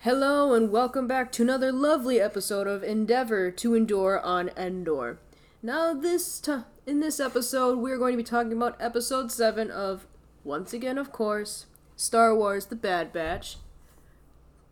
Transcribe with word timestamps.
Hello 0.00 0.54
and 0.54 0.70
welcome 0.70 1.06
back 1.06 1.30
to 1.32 1.42
another 1.42 1.70
lovely 1.72 2.20
episode 2.20 2.66
of 2.66 2.82
Endeavor 2.82 3.50
to 3.50 3.74
Endure 3.74 4.18
on 4.20 4.50
Endor. 4.56 5.18
Now 5.62 5.92
this 5.92 6.40
t- 6.40 6.56
in 6.86 7.00
this 7.00 7.20
episode 7.20 7.78
we're 7.78 7.98
going 7.98 8.12
to 8.12 8.16
be 8.16 8.22
talking 8.24 8.52
about 8.52 8.80
episode 8.80 9.30
7 9.30 9.70
of 9.70 10.06
once 10.42 10.72
again 10.72 10.96
of 10.96 11.12
course 11.12 11.66
Star 11.96 12.34
Wars 12.34 12.66
The 12.66 12.76
Bad 12.76 13.12
Batch 13.12 13.58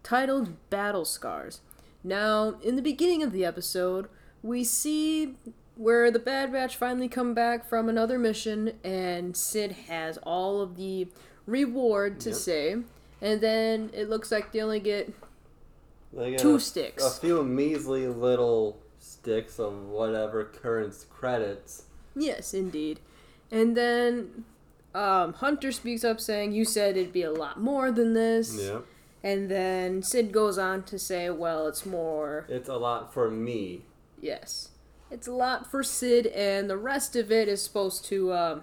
titled 0.03 0.57
Battle 0.71 1.05
Scars. 1.05 1.61
Now, 2.03 2.55
in 2.63 2.77
the 2.77 2.83
beginning 2.83 3.23
of 3.23 3.33
the 3.33 3.45
episode, 3.45 4.09
we 4.43 4.65
see 4.65 5.35
where 5.77 6.11
the 6.11 6.19
Bad 6.21 6.53
Batch 6.53 6.77
finally 6.77 7.09
come 7.09 7.35
back 7.35 7.69
from 7.69 7.89
another 7.89 8.19
mission 8.19 8.73
and 8.83 9.37
Cid 9.37 9.73
has 9.89 10.17
all 10.19 10.63
of 10.63 10.77
the 10.77 11.09
reward 11.45 12.19
to 12.21 12.31
Yep. 12.31 12.39
say 12.39 12.77
and 13.21 13.41
then 13.41 13.91
it 13.93 14.09
looks 14.09 14.31
like 14.31 14.53
they 14.53 14.61
only 14.61 14.81
get 14.81 15.13
They 16.13 16.37
two 16.37 16.57
a, 16.57 16.61
sticks. 16.61 17.05
A 17.05 17.11
few 17.21 17.43
measly 17.43 18.07
little 18.07 18.79
sticks 18.99 19.59
of 19.59 19.89
whatever 19.89 20.45
current 20.45 20.95
credits. 21.11 21.85
Yes, 22.15 22.55
indeed. 22.55 23.01
And 23.51 23.77
then 23.77 24.45
um, 24.95 25.35
Hunter 25.35 25.73
speaks 25.73 26.05
up 26.05 26.21
saying, 26.21 26.53
You 26.53 26.65
said 26.65 26.97
it'd 26.97 27.13
be 27.13 27.23
a 27.23 27.33
lot 27.33 27.61
more 27.61 27.91
than 27.91 28.15
this. 28.15 28.59
Yep. 28.61 28.85
And 29.23 29.51
then 29.51 30.03
Cid 30.03 30.33
goes 30.33 30.59
on 30.59 30.85
to 30.85 30.99
say, 30.99 31.31
Well, 31.31 31.67
it's 31.67 31.85
more. 31.85 32.47
It's 32.49 32.69
a 32.69 32.77
lot 32.77 33.13
for 33.13 33.31
me. 33.31 33.83
Yes. 34.21 34.71
It's 35.11 35.27
a 35.27 35.33
lot 35.33 35.71
for 35.71 35.83
Cid, 35.83 36.27
and 36.27 36.69
the 36.69 36.77
rest 36.77 37.17
of 37.17 37.33
it 37.33 37.49
is 37.49 37.63
supposed 37.63 38.05
to 38.07 38.33
um, 38.35 38.63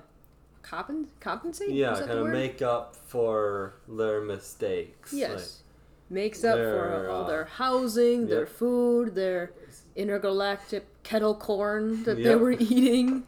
compen- 0.65 1.07
compensate? 1.19 1.71
Yeah, 1.71 1.93
Is 1.93 1.99
that 1.99 2.07
the 2.07 2.15
kind 2.15 2.27
of 2.27 2.33
make 2.33 2.61
up 2.61 2.95
for 2.95 3.75
their 3.87 4.21
mistakes. 4.21 5.13
Yes. 5.13 5.61
Makes 6.09 6.43
up 6.43 6.57
for 6.57 7.09
all 7.09 7.23
uh, 7.23 7.27
their 7.27 7.45
housing, 7.45 8.27
their 8.27 8.45
food, 8.45 9.15
their 9.15 9.51
intergalactic 9.95 10.85
kettle 11.03 11.35
corn 11.35 12.03
that 12.03 12.22
they 12.22 12.35
were 12.35 12.52
eating. 12.52 13.23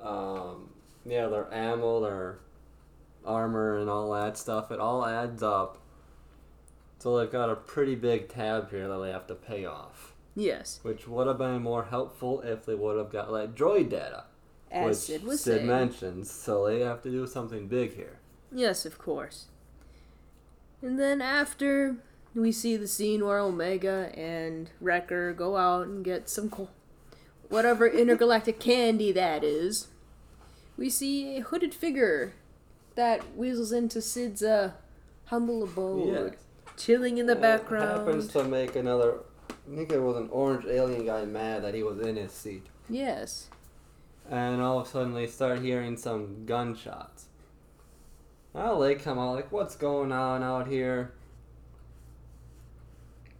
Um, 0.00 0.68
yeah, 1.04 1.26
their 1.26 1.52
ammo, 1.52 2.00
their 2.00 2.38
armor, 3.24 3.78
and 3.78 3.90
all 3.90 4.12
that 4.12 4.38
stuff. 4.38 4.70
It 4.70 4.78
all 4.78 5.04
adds 5.04 5.42
up. 5.42 5.78
So 6.98 7.18
they've 7.18 7.32
got 7.32 7.50
a 7.50 7.56
pretty 7.56 7.94
big 7.94 8.28
tab 8.28 8.70
here 8.70 8.86
that 8.86 8.98
they 8.98 9.10
have 9.10 9.26
to 9.28 9.34
pay 9.34 9.64
off. 9.64 10.14
Yes. 10.36 10.80
Which 10.82 11.08
would 11.08 11.26
have 11.26 11.38
been 11.38 11.62
more 11.62 11.84
helpful 11.84 12.42
if 12.42 12.64
they 12.64 12.74
would 12.74 12.96
have 12.96 13.10
got 13.10 13.32
like 13.32 13.54
droid 13.54 13.90
data. 13.90 14.24
As 14.70 14.86
which 14.86 14.96
Cid 14.98 15.24
was 15.24 15.40
Cid 15.42 15.54
saying. 15.56 15.66
mentions, 15.66 16.30
so 16.30 16.66
they 16.66 16.80
have 16.80 17.02
to 17.02 17.10
do 17.10 17.26
something 17.26 17.66
big 17.66 17.94
here. 17.96 18.18
Yes, 18.52 18.86
of 18.86 18.98
course. 18.98 19.46
And 20.82 20.98
then 20.98 21.20
after 21.20 21.96
we 22.34 22.52
see 22.52 22.76
the 22.76 22.86
scene 22.88 23.24
where 23.26 23.38
Omega 23.38 24.10
and 24.14 24.70
Wrecker 24.80 25.32
go 25.32 25.56
out 25.56 25.86
and 25.86 26.04
get 26.04 26.28
some 26.28 26.48
co- 26.50 26.68
whatever 27.48 27.86
intergalactic 27.88 28.60
candy 28.60 29.12
that 29.12 29.42
is, 29.44 29.88
we 30.76 30.88
see 30.88 31.36
a 31.36 31.40
hooded 31.42 31.74
figure 31.74 32.32
that 32.94 33.36
weasels 33.36 33.72
into 33.72 34.00
Cid's 34.00 34.42
uh, 34.42 34.72
humble 35.26 35.62
abode, 35.64 36.36
chilling 36.76 37.18
in 37.18 37.26
the 37.26 37.36
Uh, 37.36 37.40
background. 37.40 38.06
Happens 38.06 38.28
to 38.28 38.44
make 38.44 38.76
another. 38.76 39.18
I 39.70 39.76
think 39.76 39.92
it 39.92 40.00
was 40.00 40.16
an 40.16 40.28
orange 40.30 40.64
alien 40.66 41.04
guy 41.06 41.24
mad 41.24 41.62
that 41.64 41.74
he 41.74 41.82
was 41.82 42.00
in 42.00 42.16
his 42.16 42.32
seat. 42.32 42.66
Yes. 42.88 43.48
And 44.30 44.62
all 44.62 44.78
of 44.78 44.86
a 44.86 44.88
sudden 44.88 45.12
they 45.12 45.26
start 45.26 45.60
hearing 45.60 45.96
some 45.96 46.46
gunshots. 46.46 47.26
Well, 48.52 48.78
they 48.78 48.94
come 48.94 49.18
out 49.18 49.34
like, 49.34 49.50
what's 49.52 49.74
going 49.74 50.12
on 50.12 50.42
out 50.42 50.68
here? 50.68 51.12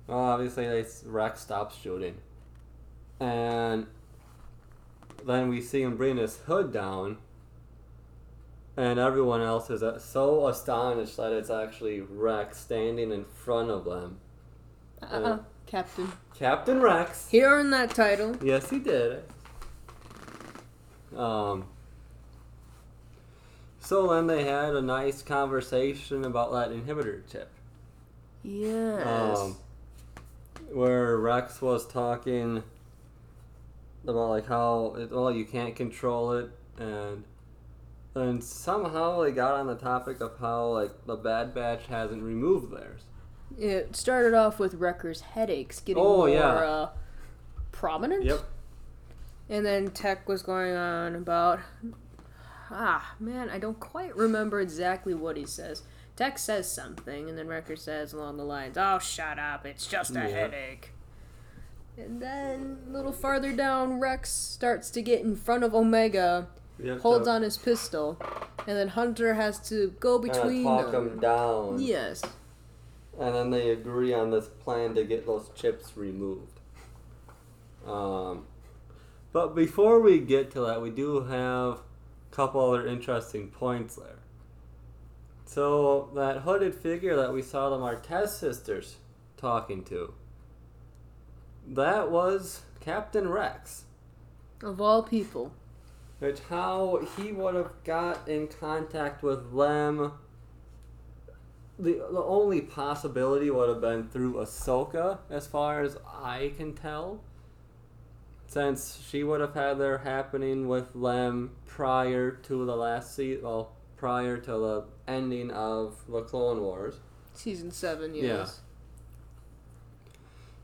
Well, 0.09 0.19
obviously, 0.19 0.67
they 0.67 0.85
Rex 1.07 1.41
stops 1.41 1.77
shooting. 1.81 2.17
And 3.21 3.87
then 5.25 5.49
we 5.49 5.61
see 5.61 5.83
him 5.83 5.97
bring 5.97 6.17
his 6.17 6.39
hood 6.39 6.73
down. 6.73 7.19
And 8.77 8.99
everyone 8.99 9.41
else 9.41 9.71
is 9.71 9.85
uh, 9.85 10.01
so 10.01 10.49
astonished 10.49 11.17
that 11.17 11.33
it's 11.33 11.51
actually 11.51 12.01
Rex 12.01 12.59
standing 12.59 13.13
in 13.13 13.25
front 13.25 13.71
of 13.71 13.85
them. 13.85 14.19
Uh-uh, 15.03 15.39
Captain. 15.67 16.11
Captain 16.35 16.81
Rex. 16.81 17.29
He 17.31 17.43
earned 17.43 17.73
that 17.73 17.91
title. 17.95 18.37
Yes, 18.43 18.71
he 18.71 18.79
did. 18.81 19.23
Um. 21.17 21.65
So 23.81 24.07
then 24.09 24.27
they 24.27 24.45
had 24.45 24.75
a 24.75 24.83
nice 24.83 25.23
conversation 25.23 26.25
about 26.25 26.53
that 26.53 26.71
inhibitor 26.71 27.23
chip. 27.31 27.49
Yes. 28.43 29.39
Um, 29.39 29.57
where 30.71 31.17
Rex 31.19 31.61
was 31.63 31.87
talking 31.87 32.63
about 34.05 34.31
like 34.31 34.47
how 34.47 34.95
it, 34.99 35.11
well 35.11 35.33
you 35.33 35.45
can't 35.45 35.75
control 35.75 36.33
it, 36.33 36.51
and 36.79 37.25
and 38.15 38.43
somehow 38.45 39.23
they 39.23 39.31
got 39.33 39.55
on 39.55 39.67
the 39.67 39.75
topic 39.77 40.21
of 40.21 40.33
how 40.39 40.69
like 40.69 41.07
the 41.07 41.17
Bad 41.17 41.55
Batch 41.55 41.87
hasn't 41.87 42.23
removed 42.23 42.73
theirs. 42.73 43.03
It 43.59 43.97
started 43.97 44.35
off 44.35 44.59
with 44.59 44.75
Wrecker's 44.75 45.21
headaches 45.23 45.81
getting 45.81 46.03
Oh, 46.03 46.19
more 46.19 46.29
yeah. 46.29 46.47
uh, 46.47 46.89
prominent. 47.73 48.25
Yep. 48.25 48.41
And 49.51 49.67
then 49.67 49.91
Tech 49.91 50.27
was 50.29 50.43
going 50.43 50.75
on 50.75 51.15
about. 51.15 51.61
Ah, 52.71 53.15
man, 53.19 53.51
I 53.51 53.59
don't 53.59 53.81
quite 53.81 54.15
remember 54.17 54.61
exactly 54.61 55.13
what 55.13 55.37
he 55.37 55.45
says. 55.45 55.83
Tech 56.15 56.39
says 56.39 56.71
something, 56.71 57.29
and 57.29 57.37
then 57.37 57.49
Wrecker 57.49 57.75
says 57.75 58.13
along 58.13 58.37
the 58.37 58.45
lines, 58.45 58.77
Oh, 58.79 58.99
shut 59.01 59.39
up, 59.41 59.67
it's 59.67 59.87
just 59.89 60.13
a 60.13 60.21
Yeah. 60.21 60.29
headache. 60.29 60.93
And 61.99 62.23
then 62.23 62.79
a 62.89 62.93
little 62.93 63.11
farther 63.13 63.53
down, 63.53 63.99
Rex 63.99 64.31
starts 64.31 64.89
to 64.91 65.03
get 65.03 65.21
in 65.23 65.35
front 65.35 65.65
of 65.65 65.75
Omega, 65.75 66.47
Yep. 66.79 67.01
holds 67.01 67.27
on 67.27 67.43
his 67.43 67.59
pistol, 67.59 68.19
and 68.67 68.77
then 68.79 68.89
Hunter 68.89 69.35
has 69.35 69.59
to 69.69 69.93
go 69.99 70.19
between 70.21 70.65
of 70.67 70.83
talk 70.85 70.93
them. 70.93 71.09
them 71.09 71.19
down. 71.19 71.81
Yes. 71.81 72.23
and 73.19 73.35
then 73.35 73.51
they 73.51 73.71
agree 73.71 74.15
on 74.15 74.31
this 74.31 74.47
plan 74.47 74.95
to 74.95 75.05
get 75.05 75.27
those 75.27 75.51
chips 75.57 75.95
removed. 75.97 76.61
Um, 77.87 78.47
but 79.33 79.55
before 79.55 80.01
we 80.01 80.19
get 80.19 80.51
to 80.53 80.61
that, 80.63 80.83
we 80.83 80.91
do 80.91 81.21
have 81.25 81.75
a 81.79 82.35
couple 82.35 82.61
other 82.61 82.87
interesting 82.87 83.49
points 83.49 83.97
there. 83.97 84.19
So 85.45 86.11
that 86.15 86.39
hooded 86.39 86.75
figure 86.75 87.17
that 87.17 87.33
we 87.33 87.43
saw 87.43 87.71
the 87.71 87.77
Martez 87.77 88.29
sisters 88.29 88.97
talking 89.37 89.83
to, 89.85 90.15
that 91.67 92.11
was 92.11 92.63
Captain 92.81 93.29
Rex. 93.29 93.85
Of 94.63 94.81
all 94.81 95.03
people. 95.03 95.53
Which 96.19 96.41
how 96.49 97.07
he 97.17 97.33
would 97.33 97.55
have 97.55 97.73
got 97.85 98.29
in 98.29 98.49
contact 98.49 99.23
with 99.23 99.57
them. 99.57 100.13
The 101.79 101.95
the 102.13 102.23
only 102.23 102.61
possibility 102.61 103.51
would 103.51 103.71
have 103.71 103.81
been 103.81 104.09
through 104.09 104.35
Ahsoka, 104.35 105.19
as 105.31 105.47
far 105.47 105.83
as 105.83 105.97
I 106.07 106.53
can 106.59 106.75
tell. 106.75 107.21
Since 108.51 109.07
she 109.09 109.23
would 109.23 109.41
have 109.41 109.55
had 109.55 109.79
their 109.79 109.99
happening 109.99 110.67
with 110.67 110.93
them 111.01 111.53
prior 111.67 112.33
to 112.33 112.65
the 112.67 112.75
last 112.75 113.15
season, 113.15 113.45
well, 113.45 113.77
prior 113.97 114.39
to 114.39 114.51
the 114.51 114.85
ending 115.07 115.53
of 115.53 115.95
the 116.09 116.23
Clone 116.23 116.61
Wars. 116.61 116.97
Season 117.33 117.71
7, 117.71 118.13
yes. 118.13 118.25
Yeah. 118.25 118.47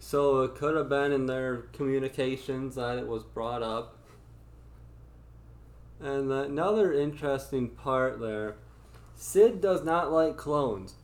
So 0.01 0.43
it 0.43 0.57
could 0.57 0.75
have 0.75 0.89
been 0.89 1.13
in 1.13 1.27
their 1.27 1.59
communications 1.59 2.75
that 2.75 2.99
it 2.99 3.07
was 3.07 3.23
brought 3.23 3.63
up. 3.63 3.97
And 6.01 6.29
another 6.33 6.93
interesting 6.93 7.69
part 7.69 8.19
there 8.19 8.57
Cid 9.15 9.61
does 9.61 9.85
not 9.85 10.11
like 10.11 10.37
clones. 10.37 10.95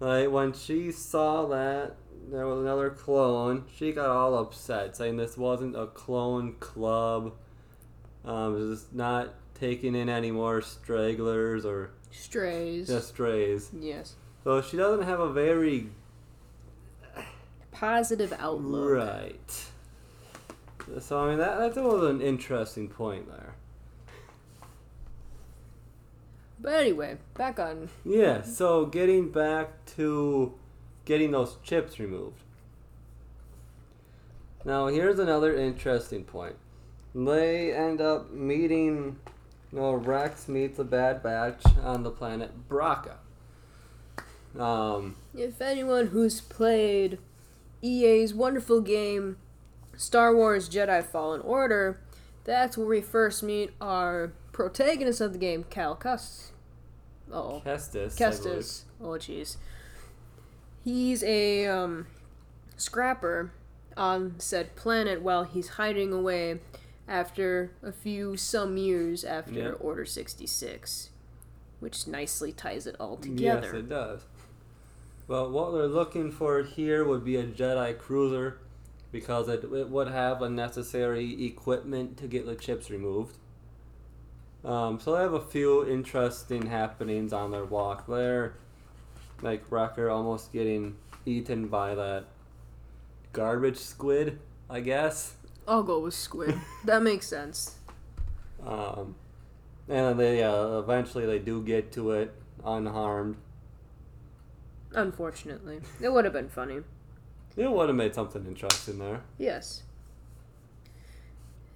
Like, 0.00 0.30
when 0.30 0.54
she 0.54 0.90
saw 0.90 1.44
that 1.48 1.96
there 2.30 2.46
was 2.46 2.60
another 2.60 2.90
clone, 2.90 3.64
she 3.76 3.92
got 3.92 4.10
all 4.10 4.38
upset, 4.38 4.96
saying 4.96 5.16
this 5.16 5.36
wasn't 5.36 5.76
a 5.76 5.86
clone 5.86 6.54
club. 6.60 7.34
Um, 8.24 8.56
it 8.56 8.64
was 8.68 8.86
not 8.92 9.34
taking 9.54 9.94
in 9.94 10.08
any 10.08 10.30
more 10.30 10.62
stragglers 10.62 11.64
or 11.64 11.90
Strays. 12.10 12.88
just 12.88 13.08
strays. 13.08 13.70
Yes. 13.78 14.14
So 14.44 14.60
she 14.60 14.76
doesn't 14.76 15.06
have 15.06 15.20
a 15.20 15.32
very 15.32 15.88
Positive 17.72 18.32
outlook. 18.38 18.90
Right. 18.90 19.64
So 21.00 21.18
I 21.18 21.30
mean 21.30 21.38
that 21.38 21.74
that 21.74 21.82
was 21.82 22.04
an 22.08 22.20
interesting 22.20 22.88
point 22.88 23.28
there. 23.28 23.54
But 26.60 26.74
anyway, 26.74 27.16
back 27.34 27.58
on. 27.58 27.88
Yeah. 28.04 28.42
So 28.42 28.86
getting 28.86 29.30
back 29.32 29.84
to 29.96 30.54
getting 31.04 31.30
those 31.32 31.56
chips 31.62 31.98
removed. 31.98 32.42
Now 34.64 34.86
here's 34.86 35.18
another 35.18 35.54
interesting 35.54 36.24
point. 36.24 36.56
They 37.14 37.72
end 37.74 38.00
up 38.00 38.30
meeting. 38.30 39.18
You 39.72 39.78
know, 39.78 39.94
Rex 39.94 40.48
meets 40.48 40.78
a 40.78 40.84
Bad 40.84 41.22
Batch 41.22 41.62
on 41.82 42.02
the 42.02 42.10
planet 42.10 42.68
Bracca. 42.68 43.14
Um, 44.58 45.16
If 45.34 45.60
anyone 45.62 46.08
who's 46.08 46.40
played 46.42 47.18
EA's 47.80 48.34
wonderful 48.34 48.82
game 48.82 49.38
Star 49.96 50.34
Wars 50.34 50.68
Jedi 50.68 51.02
Fallen 51.02 51.40
Order, 51.40 52.00
that's 52.44 52.76
where 52.76 52.86
we 52.86 53.00
first 53.00 53.42
meet 53.42 53.70
our 53.80 54.32
protagonist 54.52 55.20
of 55.20 55.32
the 55.32 55.38
game, 55.38 55.64
Cal 55.64 55.96
Kestis. 55.96 56.50
Oh, 57.32 57.62
Kestis. 57.64 58.16
Kestis. 58.18 58.82
Oh, 59.00 59.12
jeez. 59.12 59.56
He's 60.84 61.22
a 61.22 61.66
um, 61.66 62.06
scrapper 62.76 63.52
on 63.96 64.38
said 64.38 64.74
planet 64.74 65.22
while 65.22 65.44
he's 65.44 65.68
hiding 65.70 66.12
away 66.12 66.60
after 67.08 67.72
a 67.82 67.92
few 67.92 68.36
some 68.36 68.76
years 68.76 69.24
after 69.24 69.52
Yeah. 69.52 69.68
Order 69.72 70.04
66, 70.04 71.10
which 71.80 72.06
nicely 72.06 72.52
ties 72.52 72.86
it 72.86 72.96
all 72.98 73.16
together. 73.16 73.66
Yes, 73.66 73.74
it 73.74 73.88
does. 73.88 74.24
But 75.28 75.50
what 75.50 75.72
they're 75.72 75.86
looking 75.86 76.32
for 76.32 76.62
here 76.62 77.04
would 77.04 77.24
be 77.24 77.36
a 77.36 77.44
Jedi 77.44 77.96
cruiser 77.96 78.58
because 79.12 79.48
it, 79.48 79.64
it 79.64 79.88
would 79.88 80.08
have 80.08 80.40
the 80.40 80.48
necessary 80.48 81.44
equipment 81.44 82.16
to 82.16 82.26
get 82.26 82.46
the 82.46 82.54
chips 82.54 82.90
removed. 82.90 83.36
Um, 84.64 85.00
so 85.00 85.14
they 85.14 85.20
have 85.20 85.34
a 85.34 85.40
few 85.40 85.86
interesting 85.86 86.66
happenings 86.66 87.32
on 87.32 87.50
their 87.50 87.64
walk 87.64 88.06
there. 88.06 88.54
Like 89.42 89.70
Wrecker 89.70 90.08
almost 90.08 90.52
getting 90.52 90.96
eaten 91.26 91.68
by 91.68 91.94
that 91.94 92.24
garbage 93.32 93.76
squid, 93.76 94.38
I 94.70 94.80
guess. 94.80 95.34
I'll 95.66 95.82
go 95.82 96.00
with 96.00 96.14
squid. 96.14 96.58
that 96.84 97.02
makes 97.02 97.26
sense. 97.26 97.76
Um, 98.64 99.16
and 99.88 100.18
they 100.18 100.42
uh, 100.42 100.78
eventually 100.78 101.26
they 101.26 101.38
do 101.38 101.62
get 101.62 101.92
to 101.92 102.12
it 102.12 102.34
unharmed. 102.64 103.36
Unfortunately, 104.94 105.80
it 106.00 106.12
would 106.12 106.24
have 106.24 106.34
been 106.34 106.48
funny. 106.48 106.80
It 107.56 107.70
would 107.70 107.88
have 107.88 107.96
made 107.96 108.14
something 108.14 108.46
interesting 108.46 108.98
there. 108.98 109.22
Yes. 109.38 109.82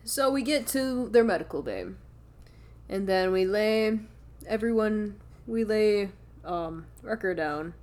So 0.04 0.30
we 0.30 0.42
get 0.42 0.66
to 0.69 1.08
their 1.08 1.24
medical 1.24 1.62
bay, 1.62 1.86
and 2.88 3.06
then 3.06 3.32
we 3.32 3.44
lay 3.44 3.98
everyone. 4.46 5.16
We 5.46 5.64
lay 5.64 6.10
um, 6.46 6.87
Wrecker 7.02 7.34
down, 7.34 7.75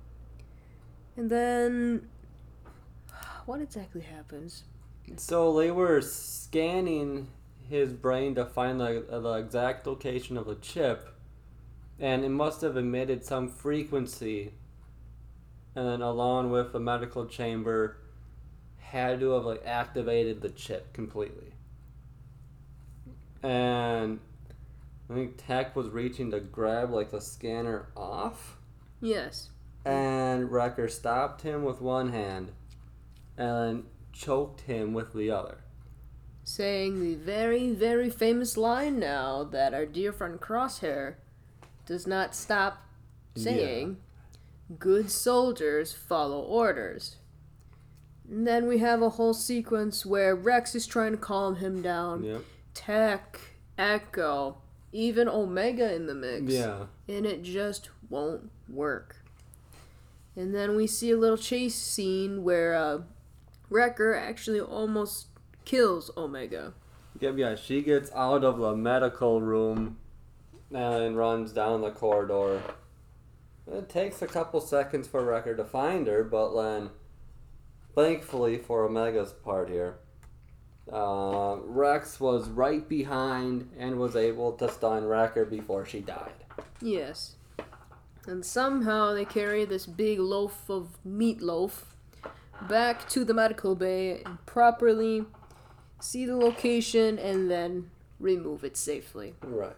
and 1.16 1.30
then 1.30 2.08
what 3.46 3.60
exactly 3.60 4.00
happens? 4.00 4.64
So 5.16 5.56
they 5.56 5.70
were 5.70 6.00
scanning 6.00 7.28
his 7.68 7.92
brain 7.92 8.34
to 8.34 8.44
find 8.44 8.80
the, 8.80 9.04
the 9.08 9.32
exact 9.34 9.86
location 9.86 10.36
of 10.36 10.46
the 10.46 10.54
chip, 10.56 11.14
and 12.00 12.24
it 12.24 12.30
must 12.30 12.62
have 12.62 12.76
emitted 12.76 13.24
some 13.24 13.48
frequency, 13.48 14.52
and 15.74 15.86
then 15.86 16.02
along 16.02 16.50
with 16.50 16.72
the 16.72 16.80
medical 16.80 17.26
chamber, 17.26 17.98
had 18.78 19.20
to 19.20 19.30
have 19.32 19.44
like 19.44 19.62
activated 19.66 20.40
the 20.40 20.50
chip 20.50 20.92
completely. 20.92 21.52
And 23.42 24.20
I 25.10 25.14
think 25.14 25.34
Tech 25.36 25.76
was 25.76 25.88
reaching 25.88 26.30
to 26.30 26.40
grab 26.40 26.90
like 26.90 27.10
the 27.10 27.20
scanner 27.20 27.88
off, 27.96 28.56
Yes. 29.00 29.50
and 29.84 30.50
Wrecker 30.50 30.88
stopped 30.88 31.42
him 31.42 31.62
with 31.62 31.80
one 31.80 32.10
hand, 32.10 32.52
and 33.36 33.84
choked 34.12 34.62
him 34.62 34.94
with 34.94 35.12
the 35.12 35.30
other. 35.30 35.58
Saying 36.44 37.00
the 37.00 37.14
very, 37.16 37.70
very 37.70 38.10
famous 38.10 38.56
line 38.56 38.98
now 38.98 39.44
that 39.44 39.74
our 39.74 39.86
dear 39.86 40.12
friend 40.12 40.40
Crosshair 40.40 41.14
does 41.86 42.06
not 42.06 42.34
stop 42.34 42.82
saying 43.36 43.98
good 44.78 45.10
soldiers 45.10 45.92
follow 45.92 46.40
orders. 46.40 47.16
And 48.28 48.46
then 48.46 48.66
we 48.66 48.78
have 48.78 49.02
a 49.02 49.10
whole 49.10 49.34
sequence 49.34 50.06
where 50.06 50.34
Rex 50.34 50.74
is 50.74 50.86
trying 50.86 51.12
to 51.12 51.18
calm 51.18 51.56
him 51.56 51.82
down. 51.82 52.22
Yep. 52.24 52.42
Tech, 52.72 53.40
Echo, 53.76 54.58
even 54.94 55.28
Omega 55.28 55.92
in 55.92 56.06
the 56.06 56.14
mix. 56.14 56.52
Yeah. 56.52 56.86
And 57.08 57.26
it 57.26 57.42
just 57.42 57.90
won't 58.08 58.50
work. 58.68 59.16
And 60.36 60.54
then 60.54 60.76
we 60.76 60.86
see 60.86 61.10
a 61.10 61.16
little 61.16 61.36
chase 61.36 61.74
scene 61.74 62.44
where 62.44 62.74
uh, 62.74 63.02
Wrecker 63.68 64.14
actually 64.14 64.60
almost 64.60 65.26
kills 65.64 66.10
Omega. 66.16 66.74
Yep, 67.20 67.34
yeah, 67.36 67.54
she 67.56 67.82
gets 67.82 68.10
out 68.12 68.44
of 68.44 68.58
the 68.58 68.74
medical 68.74 69.40
room 69.40 69.98
and 70.72 71.16
runs 71.16 71.52
down 71.52 71.80
the 71.80 71.90
corridor. 71.90 72.62
It 73.70 73.88
takes 73.88 74.22
a 74.22 74.26
couple 74.26 74.60
seconds 74.60 75.08
for 75.08 75.24
Wrecker 75.24 75.56
to 75.56 75.64
find 75.64 76.06
her, 76.06 76.22
but 76.22 76.54
then, 76.54 76.90
thankfully 77.94 78.58
for 78.58 78.84
Omega's 78.84 79.32
part 79.32 79.68
here, 79.68 79.98
uh, 80.92 81.56
Rex 81.64 82.20
was 82.20 82.48
right 82.48 82.86
behind 82.88 83.70
and 83.78 83.98
was 83.98 84.16
able 84.16 84.52
to 84.52 84.70
stun 84.70 85.04
Wrecker 85.04 85.44
before 85.44 85.86
she 85.86 86.00
died. 86.00 86.32
Yes. 86.80 87.36
And 88.26 88.44
somehow 88.44 89.12
they 89.14 89.24
carry 89.24 89.64
this 89.64 89.86
big 89.86 90.18
loaf 90.18 90.68
of 90.68 90.98
meatloaf 91.06 91.82
back 92.68 93.08
to 93.10 93.24
the 93.24 93.34
medical 93.34 93.74
bay 93.74 94.22
and 94.24 94.44
properly 94.46 95.24
see 96.00 96.24
the 96.26 96.36
location 96.36 97.18
and 97.18 97.50
then 97.50 97.90
remove 98.20 98.64
it 98.64 98.76
safely. 98.76 99.34
Right. 99.42 99.76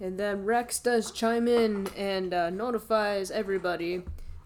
And 0.00 0.18
then 0.18 0.44
Rex 0.44 0.80
does 0.80 1.10
chime 1.10 1.46
in 1.46 1.88
and 1.96 2.34
uh, 2.34 2.50
notifies 2.50 3.30
everybody 3.30 4.02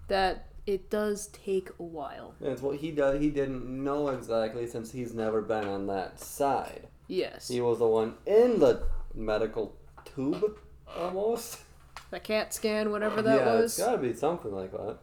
that 0.09 0.48
it 0.69 0.91
does 0.91 1.29
take 1.29 1.71
a 1.79 1.83
while. 1.83 2.35
That's 2.43 2.61
what 2.61 2.77
he 2.77 2.91
does. 2.91 3.23
He 3.23 3.31
didn't 3.31 3.65
know 3.67 4.09
exactly 4.09 4.67
since 4.67 4.93
he's 4.93 5.15
never 5.15 5.41
been 5.41 5.67
on 5.67 5.87
that 5.87 6.21
side. 6.21 6.89
Yes. 7.07 7.49
He 7.49 7.63
was 7.63 7.79
the 7.79 7.87
one 7.87 8.17
in 8.27 8.61
the 8.61 8.83
medical 9.15 9.75
tube, 10.05 10.59
almost. 10.95 11.61
The 12.11 12.21
CAT 12.21 12.53
scan, 12.53 12.91
whatever 12.91 13.23
that 13.23 13.41
yeah, 13.41 13.55
was. 13.55 13.79
it's 13.79 13.87
gotta 13.87 13.97
be 13.97 14.13
something 14.13 14.53
like 14.53 14.73
that. 14.73 14.99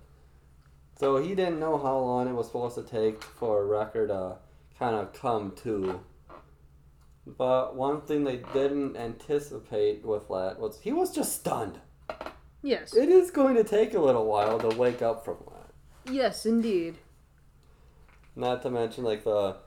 So 0.99 1.17
he 1.17 1.29
didn't 1.33 1.59
know 1.59 1.79
how 1.79 1.97
long 1.97 2.27
it 2.27 2.33
was 2.33 2.45
supposed 2.45 2.75
to 2.75 2.83
take 2.83 3.23
for 3.23 3.63
a 3.63 3.65
record 3.65 4.09
to 4.09 4.37
kind 4.77 4.95
of 4.95 5.13
come 5.13 5.51
to. 5.63 5.99
But 7.25 7.75
one 7.75 8.01
thing 8.01 8.23
they 8.23 8.43
didn't 8.53 8.97
anticipate 8.97 10.05
with 10.05 10.27
that 10.27 10.59
was 10.59 10.79
he 10.79 10.93
was 10.93 11.11
just 11.11 11.39
stunned. 11.39 11.79
Yes. 12.61 12.95
It 12.95 13.09
is 13.09 13.31
going 13.31 13.55
to 13.55 13.63
take 13.63 13.95
a 13.95 13.99
little 13.99 14.25
while 14.25 14.59
to 14.59 14.69
wake 14.69 15.01
up 15.01 15.25
from 15.25 15.37
that. 15.47 15.54
Yes, 16.09 16.45
indeed. 16.45 16.95
Not 18.35 18.61
to 18.63 18.69
mention 18.69 19.03
like 19.03 19.23
the 19.23 19.57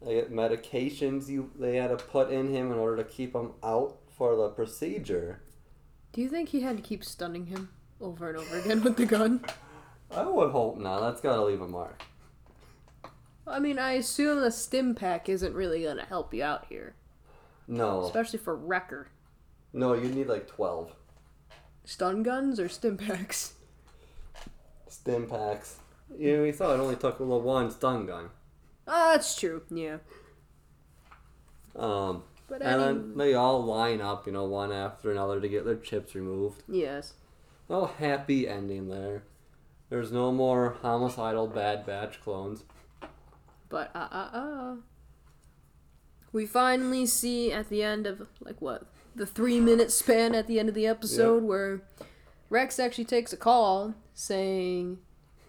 like, 0.00 0.30
medications 0.30 1.28
you 1.28 1.50
they 1.58 1.76
had 1.76 1.88
to 1.96 1.96
put 2.04 2.30
in 2.30 2.52
him 2.52 2.72
in 2.72 2.78
order 2.78 2.96
to 3.02 3.04
keep 3.08 3.34
him 3.34 3.52
out 3.62 3.98
for 4.16 4.34
the 4.36 4.48
procedure. 4.48 5.40
Do 6.12 6.20
you 6.20 6.28
think 6.28 6.48
he 6.48 6.60
had 6.62 6.76
to 6.76 6.82
keep 6.82 7.04
stunning 7.04 7.46
him 7.46 7.68
over 8.00 8.28
and 8.30 8.38
over 8.38 8.58
again 8.58 8.82
with 8.82 8.96
the 8.96 9.06
gun? 9.06 9.44
I 10.10 10.24
would 10.26 10.50
hope 10.50 10.78
not. 10.78 11.00
That's 11.00 11.20
gotta 11.20 11.44
leave 11.44 11.60
a 11.60 11.68
mark. 11.68 12.02
I 13.46 13.58
mean, 13.60 13.78
I 13.78 13.92
assume 13.92 14.40
the 14.40 14.50
stim 14.50 14.94
pack 14.94 15.28
isn't 15.28 15.54
really 15.54 15.84
gonna 15.84 16.04
help 16.04 16.32
you 16.34 16.42
out 16.42 16.66
here, 16.68 16.94
No, 17.68 18.04
especially 18.04 18.38
for 18.38 18.56
Wrecker. 18.56 19.08
no, 19.72 19.92
you 19.94 20.08
need 20.08 20.26
like 20.28 20.48
twelve 20.48 20.92
Stun 21.84 22.22
guns 22.22 22.58
or 22.60 22.68
stim 22.68 22.96
packs? 22.96 23.54
Stim 25.00 25.26
packs. 25.26 25.78
You 26.18 26.36
know, 26.36 26.42
we 26.42 26.52
thought 26.52 26.74
it 26.74 26.80
only 26.80 26.96
took 26.96 27.18
the 27.18 27.24
one 27.24 27.70
stun 27.70 28.04
gun. 28.06 28.30
Ah, 28.86 29.12
that's 29.12 29.34
true. 29.38 29.62
Yeah, 29.70 29.98
Um, 31.76 32.24
but 32.48 32.62
I 32.64 32.70
and 32.72 32.80
mean, 32.82 33.08
then 33.10 33.16
they 33.18 33.34
all 33.34 33.64
line 33.64 34.00
up, 34.00 34.26
you 34.26 34.32
know, 34.32 34.44
one 34.44 34.72
after 34.72 35.10
another 35.10 35.40
to 35.40 35.48
get 35.48 35.64
their 35.64 35.76
chips 35.76 36.14
removed. 36.14 36.62
yes, 36.68 37.14
Oh, 37.68 37.86
happy 37.86 38.48
ending 38.48 38.88
there. 38.88 39.22
There's 39.90 40.10
no 40.10 40.32
more 40.32 40.76
homicidal 40.82 41.46
Bad 41.46 41.86
Batch 41.86 42.20
clones. 42.20 42.64
but 43.68 43.90
uh 43.94 44.08
uh 44.10 44.30
uh. 44.32 44.74
We 46.32 46.46
finally 46.46 47.06
see 47.06 47.52
at 47.52 47.68
the 47.68 47.82
end 47.82 48.06
of 48.06 48.28
like 48.40 48.60
what 48.60 48.84
the 49.14 49.26
three 49.26 49.60
minute 49.60 49.90
span 49.92 50.34
at 50.34 50.46
the 50.48 50.58
end 50.58 50.68
of 50.68 50.74
the 50.74 50.86
episode 50.86 51.42
where 51.44 51.82
Rex 52.50 52.78
actually 52.78 53.04
takes 53.04 53.32
a 53.32 53.36
call 53.36 53.94
saying 54.12 54.98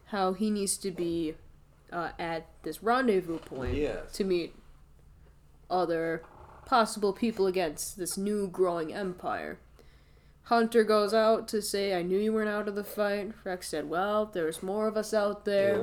how 0.05 0.34
he 0.34 0.50
needs 0.50 0.77
to 0.77 0.91
be 0.91 1.34
uh, 1.91 2.12
at 2.20 2.46
this 2.63 2.81
rendezvous 2.84 3.39
point 3.39 3.74
Yes. 3.75 4.12
to 4.13 4.24
meet 4.24 4.55
other 5.70 6.24
possible 6.65 7.12
people 7.12 7.48
against 7.48 7.98
this 7.98 8.17
new 8.17 8.48
growing 8.48 8.93
empire. 8.93 9.60
Hunter 10.43 10.84
goes 10.84 11.13
out 11.13 11.48
to 11.50 11.62
say, 11.62 11.93
I 11.93 12.01
knew 12.01 12.17
you 12.17 12.34
weren't 12.34 12.50
out 12.50 12.67
of 12.67 12.75
the 12.75 12.84
fight. 12.84 13.31
Rex 13.43 13.70
said, 13.70 13.89
Well, 13.89 14.25
there's 14.25 14.62
more 14.63 14.88
of 14.88 14.98
us 14.98 15.13
out 15.13 15.46
there. 15.46 15.77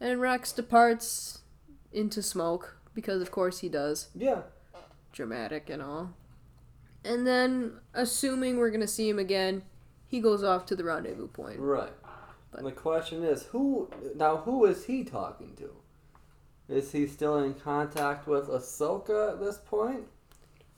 Yeah. 0.00 0.08
And 0.08 0.20
Rex 0.20 0.52
departs 0.52 1.40
into 1.92 2.22
smoke, 2.22 2.76
because 2.94 3.22
of 3.22 3.30
course 3.30 3.60
he 3.60 3.68
does. 3.68 4.08
Yeah. 4.14 4.42
Dramatic 5.12 5.70
and 5.70 5.82
all. 5.82 6.10
And 7.04 7.26
then, 7.26 7.72
assuming 7.94 8.56
we're 8.58 8.70
going 8.70 8.80
to 8.80 8.86
see 8.86 9.08
him 9.08 9.18
again, 9.18 9.62
he 10.16 10.22
goes 10.22 10.42
off 10.42 10.64
to 10.64 10.74
the 10.74 10.82
rendezvous 10.82 11.28
point. 11.28 11.60
Right. 11.60 11.92
But 12.50 12.64
the 12.64 12.72
question 12.72 13.22
is, 13.22 13.42
who 13.44 13.90
now? 14.16 14.38
Who 14.38 14.64
is 14.64 14.86
he 14.86 15.04
talking 15.04 15.54
to? 15.56 15.70
Is 16.74 16.90
he 16.90 17.06
still 17.06 17.38
in 17.38 17.52
contact 17.52 18.26
with 18.26 18.48
Ahsoka 18.48 19.32
at 19.32 19.40
this 19.40 19.58
point, 19.58 20.04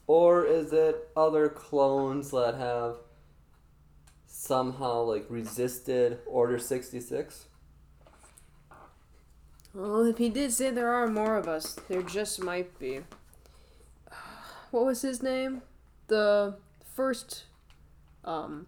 or 0.09 0.45
is 0.45 0.73
it 0.73 1.09
other 1.17 1.49
clones 1.49 2.33
that 2.33 2.57
have 2.57 2.97
somehow 4.27 5.03
like 5.03 5.27
resisted 5.29 6.19
Order 6.27 6.59
sixty 6.59 6.99
six? 6.99 7.47
Well, 9.73 10.05
if 10.05 10.19
he 10.19 10.31
did 10.31 10.53
say 10.53 10.71
there 10.71 10.93
are 10.93 11.07
more 11.07 11.37
of 11.37 11.47
us, 11.47 11.77
there 11.89 12.03
just 12.03 12.43
might 12.43 12.77
be. 12.79 13.01
What 14.73 14.85
was 14.85 15.01
his 15.01 15.23
name? 15.23 15.63
The 16.09 16.57
first, 16.95 17.45
um, 18.23 18.67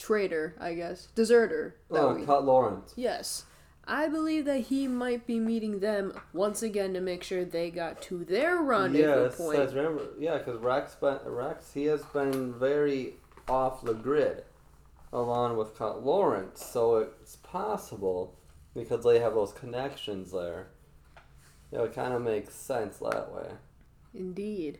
traitor, 0.00 0.54
I 0.58 0.74
guess, 0.74 1.06
deserter. 1.14 1.76
Oh, 1.90 2.14
we- 2.14 2.24
Cut 2.24 2.42
Lawquane. 2.44 2.82
Yes. 2.96 3.44
I 3.86 4.08
believe 4.08 4.44
that 4.44 4.60
he 4.60 4.86
might 4.86 5.26
be 5.26 5.40
meeting 5.40 5.80
them 5.80 6.12
once 6.32 6.62
again 6.62 6.94
to 6.94 7.00
make 7.00 7.22
sure 7.22 7.44
they 7.44 7.70
got 7.70 8.00
to 8.02 8.24
their 8.24 8.58
rendezvous 8.62 9.24
Yes, 9.24 9.36
point. 9.36 9.58
remember. 9.74 10.06
Yeah, 10.18 10.38
because 10.38 10.60
Rex, 10.60 10.94
been, 10.94 11.18
Rex, 11.24 11.72
he 11.72 11.84
has 11.86 12.02
been 12.06 12.52
very 12.54 13.14
off 13.48 13.82
the 13.82 13.94
grid, 13.94 14.44
along 15.12 15.56
with 15.56 15.76
Cut 15.76 16.04
Lawquane. 16.04 16.56
So 16.56 16.98
it's 16.98 17.36
possible 17.36 18.36
because 18.74 19.02
they 19.04 19.18
have 19.18 19.34
those 19.34 19.52
connections 19.52 20.30
there. 20.30 20.68
Yeah, 21.72 21.82
it 21.82 21.92
kind 21.94 22.12
of 22.14 22.22
makes 22.22 22.54
sense 22.54 22.98
that 22.98 23.32
way. 23.32 23.48
Indeed. 24.14 24.78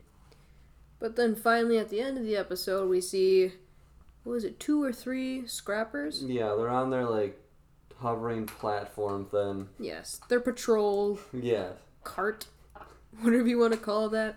But 1.00 1.16
then 1.16 1.34
finally, 1.34 1.78
at 1.78 1.88
the 1.88 2.00
end 2.00 2.16
of 2.18 2.24
the 2.24 2.36
episode, 2.36 2.88
we 2.88 3.00
see, 3.00 3.52
what 4.24 4.32
was 4.32 4.44
it, 4.44 4.60
two 4.60 4.82
or 4.82 4.92
three 4.92 5.46
scrappers? 5.46 6.22
Yeah, 6.24 6.54
they're 6.56 6.68
on 6.68 6.90
their 6.90 7.04
like 7.06 7.40
hovering 7.98 8.46
platform 8.46 9.26
thing. 9.26 9.68
Yes, 9.78 10.20
their 10.28 10.40
patrol 10.40 11.18
Yes. 11.32 11.72
cart, 12.04 12.46
whatever 13.20 13.46
you 13.46 13.58
want 13.58 13.72
to 13.72 13.78
call 13.78 14.08
that. 14.10 14.36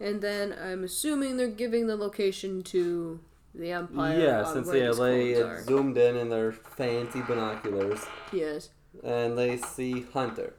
And 0.00 0.20
then 0.20 0.52
I'm 0.60 0.82
assuming 0.84 1.36
they're 1.36 1.46
giving 1.48 1.86
the 1.86 1.96
location 1.96 2.62
to 2.64 3.20
the 3.54 3.70
Empire. 3.70 4.18
yeah, 4.18 4.44
since 4.52 4.66
yeah, 4.74 4.90
they 4.92 5.40
are. 5.40 5.62
zoomed 5.62 5.96
in 5.96 6.16
in 6.16 6.28
their 6.28 6.50
fancy 6.52 7.20
binoculars. 7.22 8.00
Yes. 8.32 8.70
and 9.04 9.38
they 9.38 9.56
see 9.56 10.02
Hunter. 10.12 10.54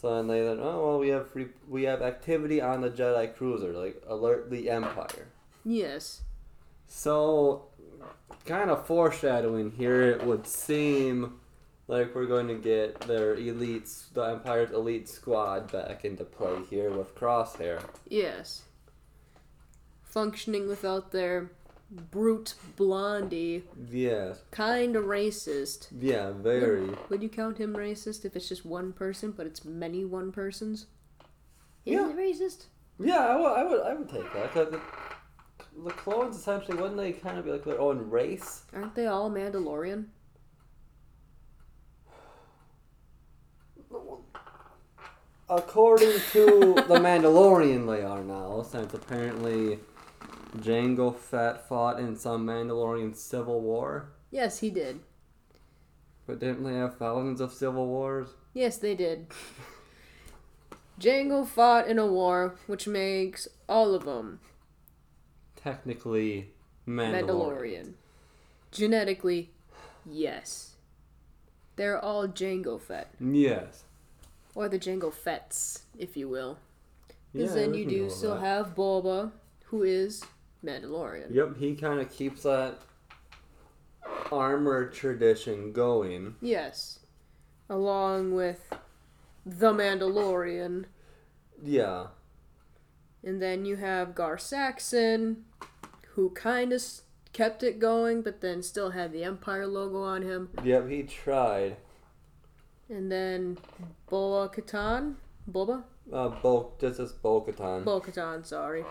So 0.00 0.18
and 0.18 0.28
they 0.28 0.40
then 0.42 0.58
oh 0.60 0.86
well 0.86 0.98
we 0.98 1.08
have 1.08 1.30
free, 1.30 1.48
we 1.68 1.82
have 1.84 2.00
activity 2.02 2.60
on 2.60 2.80
the 2.82 2.90
Jedi 2.90 3.34
cruiser 3.36 3.72
like 3.72 4.02
alert 4.06 4.50
the 4.50 4.70
Empire. 4.70 5.26
Yes. 5.64 6.22
So 6.86 7.66
kind 8.44 8.70
of 8.70 8.86
foreshadowing 8.86 9.72
here 9.72 10.02
it 10.02 10.24
would 10.24 10.46
seem 10.46 11.34
like 11.88 12.14
we're 12.14 12.26
going 12.26 12.48
to 12.48 12.54
get 12.54 13.00
their 13.02 13.36
elites 13.36 14.12
the 14.12 14.22
Empire's 14.22 14.70
elite 14.70 15.08
squad 15.08 15.70
back 15.70 16.04
into 16.04 16.24
play 16.24 16.58
here 16.70 16.90
with 16.90 17.14
Crosshair. 17.14 17.80
Yes. 18.08 18.62
Functioning 20.02 20.68
without 20.68 21.12
their 21.12 21.50
brute 21.90 22.54
blondie, 22.76 23.62
Yes. 23.90 24.42
kind 24.50 24.96
of 24.96 25.04
racist. 25.04 25.88
Yeah, 25.96 26.32
very. 26.32 26.88
Would 27.10 27.22
you 27.22 27.28
count 27.28 27.58
him 27.58 27.74
racist 27.76 28.24
if 28.24 28.34
it's 28.34 28.48
just 28.48 28.64
one 28.64 28.92
person, 28.92 29.30
but 29.32 29.46
it's 29.46 29.64
many 29.64 30.04
one 30.04 30.32
persons? 30.32 30.86
Is 31.84 31.94
Yeah. 31.94 32.12
racist? 32.12 32.66
Yeah, 32.98 33.26
I 33.26 33.36
would 33.36 33.46
I 33.52 33.64
would 33.64 33.80
I 33.82 33.94
would 33.94 34.08
take 34.08 34.32
that 34.32 34.52
the, 35.84 35.90
clones 35.90 36.36
essentially 36.36 36.76
wouldn't 36.76 36.96
they 36.96 37.12
kind 37.12 37.38
of 37.38 37.44
be 37.44 37.52
like 37.52 37.64
their 37.64 37.80
own 37.80 38.10
race? 38.10 38.62
Aren't 38.74 38.94
they 38.94 39.06
all 39.06 39.30
Mandalorian? 39.30 40.06
According 45.48 46.18
to 46.32 46.74
the 46.74 46.94
Mandalorian, 46.98 47.86
they 47.86 48.02
are 48.02 48.24
now, 48.24 48.62
since 48.62 48.92
apparently 48.94 49.78
Jango 50.58 51.16
Fett 51.16 51.68
fought 51.68 52.00
in 52.00 52.16
some 52.16 52.46
Mandalorian 52.46 53.14
civil 53.14 53.60
war. 53.60 54.08
Yes, 54.30 54.58
he 54.58 54.70
did. 54.70 55.00
But 56.26 56.40
didn't 56.40 56.64
they 56.64 56.74
have 56.74 56.96
thousands 56.96 57.40
of 57.40 57.52
civil 57.52 57.86
wars? 57.86 58.30
Yes, 58.54 58.78
they 58.78 58.96
did. 58.96 59.28
Jango 61.00 61.46
fought 61.46 61.86
in 61.86 61.98
a 61.98 62.06
war, 62.06 62.56
which 62.66 62.88
makes 62.88 63.46
all 63.68 63.94
of 63.94 64.04
them 64.04 64.40
Technically, 65.56 66.50
Mandalorian. 66.86 67.24
Mandalorian. 67.26 67.92
Genetically, 68.70 69.50
yes. 70.08 70.72
They're 71.76 71.98
all 72.02 72.26
Jango 72.28 72.80
Fett. 72.80 73.10
Yes. 73.20 73.84
Or 74.54 74.68
the 74.68 74.78
Jango 74.78 75.12
Fetts, 75.12 75.82
if 75.98 76.16
you 76.16 76.28
will. 76.28 76.58
Yeah, 77.32 77.42
Because 77.42 77.54
then 77.54 77.74
you 77.74 77.84
do 77.86 78.08
still 78.10 78.34
that. 78.34 78.40
have 78.40 78.74
Boba, 78.74 79.30
who 79.66 79.82
is 79.82 80.24
Mandalorian. 80.64 81.34
Yep, 81.34 81.56
he 81.58 81.74
kind 81.74 82.00
of 82.00 82.10
keeps 82.10 82.44
that 82.44 82.78
armor 84.32 84.86
tradition 84.88 85.72
going. 85.72 86.36
Yes. 86.40 87.00
Along 87.68 88.34
with 88.34 88.72
the 89.44 89.72
Mandalorian. 89.72 90.84
Yeah. 91.62 92.06
And 93.26 93.42
then 93.42 93.64
you 93.64 93.74
have 93.74 94.14
Gar 94.14 94.38
Saxon, 94.38 95.44
who 96.14 96.30
kind 96.30 96.72
of 96.72 96.80
kept 97.32 97.64
it 97.64 97.80
going, 97.80 98.22
but 98.22 98.40
then 98.40 98.62
still 98.62 98.90
had 98.90 99.12
the 99.12 99.24
Empire 99.24 99.66
logo 99.66 100.00
on 100.00 100.22
him. 100.22 100.48
Yep, 100.62 100.88
he 100.88 101.02
tried. 101.02 101.76
And 102.88 103.10
then 103.10 103.58
Bo-Katan. 104.08 105.16
Boba? 105.50 105.82
Uh, 106.12 106.28
Bo, 106.28 106.72
this 106.78 107.00
is 107.00 107.12
Bo-Katan. 107.12 107.84
Bo 107.84 108.00
Katan, 108.00 108.46
sorry. 108.46 108.84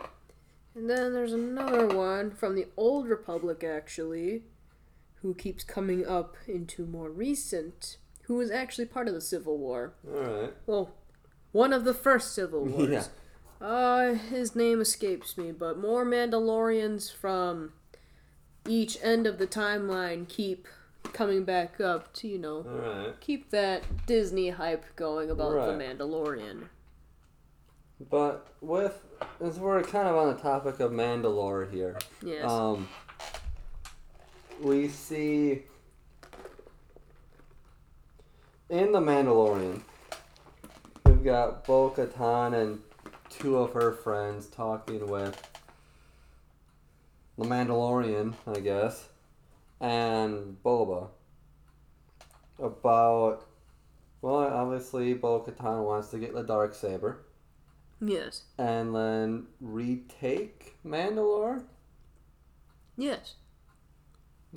And 0.76 0.90
then 0.90 1.14
there's 1.14 1.32
another 1.32 1.88
one 1.88 2.32
from 2.32 2.56
the 2.56 2.68
Old 2.76 3.08
Republic, 3.08 3.64
actually, 3.64 4.44
who 5.22 5.34
keeps 5.34 5.64
coming 5.64 6.06
up 6.06 6.36
into 6.46 6.86
more 6.86 7.10
recent, 7.10 7.98
who 8.24 8.36
was 8.36 8.52
actually 8.52 8.86
part 8.86 9.08
of 9.08 9.14
the 9.14 9.22
Civil 9.22 9.58
War. 9.58 9.94
Alright. 10.06 10.54
Well, 10.66 10.94
one 11.54 11.72
of 11.72 11.86
the 11.86 11.94
first 11.94 12.36
Civil 12.36 12.66
Wars. 12.66 12.90
Yeah. 12.90 13.04
Uh, 13.62 14.14
his 14.14 14.56
name 14.56 14.82
escapes 14.82 15.38
me, 15.38 15.52
but 15.52 15.80
more 15.80 16.06
Mandalorians 16.06 17.14
from 17.14 17.72
each 18.68 18.98
end 19.02 19.26
of 19.28 19.38
the 19.38 19.48
timeline 19.48 20.28
keep 20.28 20.68
coming 21.14 21.44
back 21.46 21.80
up 21.80 22.12
to, 22.14 22.28
you 22.28 22.38
know, 22.38 22.66
Alright. 22.68 23.20
keep 23.22 23.52
that 23.52 23.84
Disney 24.06 24.50
hype 24.50 24.86
going 24.96 25.30
about 25.30 25.54
the 25.54 25.84
Mandalorian. 25.84 26.64
But 28.10 28.48
with, 28.60 29.02
as 29.40 29.58
we're 29.58 29.82
kind 29.84 30.08
of 30.08 30.16
on 30.18 30.36
the 30.36 30.42
topic 30.42 30.80
of 30.82 30.92
Mandalore 30.92 31.72
here, 31.72 31.98
Yes. 32.22 32.44
um, 32.50 32.90
we 34.62 34.90
see 34.90 35.64
in 38.70 38.92
the 38.92 39.00
Mandalorian, 39.00 39.82
we've 41.06 41.24
got 41.24 41.64
Bo 41.66 41.92
Katan 41.92 42.54
and 42.54 42.82
two 43.40 43.58
of 43.58 43.74
her 43.74 43.92
friends 43.92 44.48
talking 44.48 45.08
with 45.08 45.42
the 47.38 47.46
Mandalorian, 47.46 48.34
I 48.48 48.60
guess, 48.60 49.10
and 49.80 50.58
Boba 50.64 51.10
about. 52.60 53.46
Well, 54.22 54.38
obviously, 54.38 55.14
Bo 55.14 55.42
Katan 55.42 55.86
wants 55.86 56.10
to 56.10 56.18
get 56.18 56.34
the 56.34 56.42
dark 56.42 56.74
saber 56.74 57.26
yes. 58.02 58.44
and 58.58 58.96
then 58.96 59.48
retake 59.62 60.76
Mandalore. 60.86 61.64
Yes. 62.98 63.36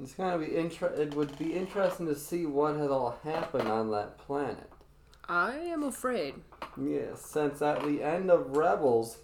It's 0.00 0.14
gonna 0.14 0.38
be 0.38 0.56
inter- 0.56 0.94
It 0.94 1.14
would 1.14 1.36
be 1.38 1.52
interesting 1.52 2.06
to 2.06 2.14
see 2.14 2.46
what 2.46 2.76
has 2.76 2.90
all 2.90 3.18
happened 3.24 3.68
on 3.68 3.90
that 3.90 4.18
planet. 4.18 4.70
I 5.28 5.52
am 5.56 5.82
afraid. 5.82 6.34
Yes, 6.80 7.22
since 7.22 7.60
at 7.60 7.82
the 7.82 8.02
end 8.02 8.30
of 8.30 8.56
Rebels, 8.56 9.18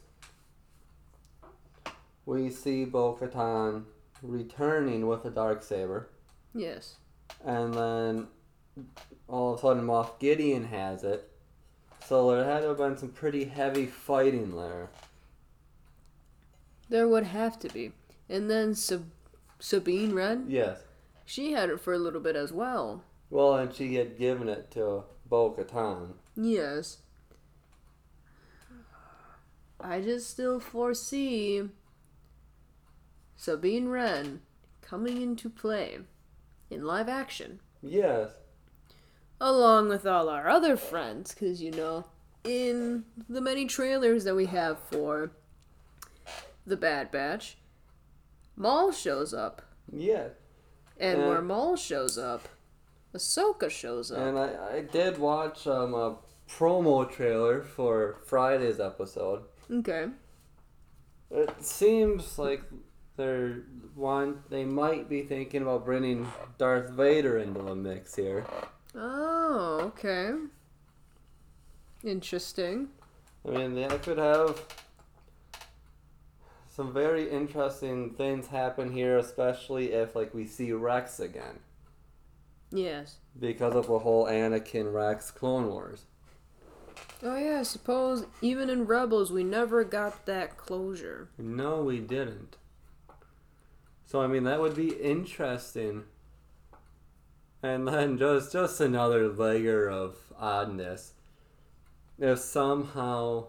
we 2.27 2.51
see 2.51 2.85
Bo-Katan 2.85 3.85
returning 4.23 5.07
with 5.07 5.25
a 5.25 5.31
dark 5.31 5.63
saber, 5.63 6.09
Yes. 6.55 6.97
and 7.45 7.73
then 7.75 8.29
all 9.29 9.53
of 9.55 9.59
a 9.59 9.63
sudden 9.63 9.85
Moff 9.87 10.19
Gideon 10.19 10.65
has 10.65 11.05
it. 11.05 11.31
So 12.07 12.31
there 12.31 12.45
had 12.45 12.61
to 12.63 12.69
have 12.69 12.77
been 12.79 12.99
some 12.99 13.11
pretty 13.11 13.45
heavy 13.47 13.87
fighting 13.87 14.55
there. 14.57 14.91
There 16.91 17.09
would 17.09 17.25
have 17.25 17.59
to 17.61 17.69
be. 17.71 17.93
And 18.29 18.51
then 18.51 18.75
Sab- 18.75 19.11
Sabine 19.59 20.15
Wren, 20.15 20.45
Yes. 20.49 20.85
she 21.25 21.53
had 21.53 21.71
it 21.71 21.81
for 21.81 21.95
a 21.95 21.99
little 21.99 22.21
bit 22.21 22.37
as 22.37 22.53
well. 22.53 23.03
Well, 23.31 23.55
and 23.57 23.73
she 23.75 23.95
had 23.95 24.19
given 24.19 24.49
it 24.51 24.71
to 24.73 25.05
Bo-Katan. 25.29 26.15
Yes. 26.37 26.99
I 29.81 30.01
just 30.01 30.31
still 30.31 30.61
foresee 30.61 31.63
Sabine 33.37 33.89
Wren 33.89 34.41
coming 34.81 35.21
into 35.21 35.51
play 35.51 35.99
in 36.71 36.85
live 36.85 37.09
action 37.09 37.61
Yes. 37.83 38.31
along 39.41 39.89
with 39.89 40.07
all 40.07 40.29
our 40.29 40.49
other 40.49 40.77
friends, 40.77 41.33
because 41.35 41.61
you 41.61 41.71
know, 41.71 42.05
in 42.45 43.05
the 43.29 43.41
many 43.41 43.67
trailers 43.67 44.25
that 44.25 44.35
we 44.37 44.47
have 44.47 44.79
for 44.79 45.33
the 46.67 46.77
Bad 46.77 47.11
Batch, 47.11 47.59
Maul 48.57 48.93
shows 48.93 49.35
up, 49.35 49.61
Yeah. 49.93 50.29
and 50.97 51.19
Yeah. 51.21 51.29
where 51.29 51.43
Maul 51.43 51.77
shows 51.77 52.17
up, 52.17 52.49
Ahsoka 53.15 53.71
shows 53.71 54.11
up. 54.11 54.19
And 54.19 54.39
I, 54.39 54.77
I 54.77 54.81
did 54.81 55.19
watch 55.19 55.67
um, 55.67 55.95
a 55.95 56.17
promo 56.49 57.11
trailer 57.11 57.63
for 57.63 58.17
Friday's 58.27 58.81
episode. 58.81 59.45
okay. 59.71 60.07
It 61.31 61.65
seems 61.65 62.39
like 62.39 62.63
they're 63.17 63.63
one 63.95 64.43
they 64.51 64.65
might 64.65 65.09
be 65.09 65.23
thinking 65.23 65.63
about 65.63 65.85
bringing 65.85 66.29
Darth 66.59 66.91
Vader 66.91 67.39
into 67.39 67.63
the 67.63 67.75
mix 67.75 68.15
here. 68.15 68.45
Oh, 68.95 69.81
okay. 69.83 70.33
Interesting. 72.05 72.89
I 73.47 73.51
mean, 73.51 73.75
they 73.75 73.87
could 73.99 74.19
have 74.19 74.61
some 76.69 76.93
very 76.93 77.31
interesting 77.31 78.11
things 78.11 78.49
happen 78.49 78.93
here, 78.93 79.19
especially 79.19 79.93
if 79.93 80.15
like 80.15 80.35
we 80.35 80.47
see 80.47 80.73
Rex 80.73 81.21
again 81.21 81.59
Yes. 82.75 83.17
because 83.39 83.75
of 83.75 83.87
the 83.87 84.01
whole 84.01 84.27
Anakin 84.27 84.93
Rex 84.93 85.31
Clone 85.31 85.69
Wars. 85.69 86.07
Oh 87.23 87.37
yeah, 87.37 87.61
I 87.61 87.63
suppose 87.63 88.27
even 88.43 88.69
in 88.69 88.85
Rebels 88.87 89.33
we 89.33 89.45
never 89.45 89.85
got 89.85 90.27
that 90.27 90.57
closure. 90.59 91.29
No, 91.39 91.83
we 91.83 92.01
didn't. 92.01 92.57
So 94.05 94.21
I 94.21 94.27
mean, 94.27 94.45
that 94.45 94.61
would 94.61 94.75
be 94.77 94.89
interesting. 94.89 96.05
And 97.63 97.89
then 97.89 98.19
just 98.19 98.53
just 98.53 98.81
another 98.81 99.29
layer 99.29 99.89
of 99.89 100.17
oddness. 100.39 101.13
If 102.19 102.39
somehow, 102.41 103.47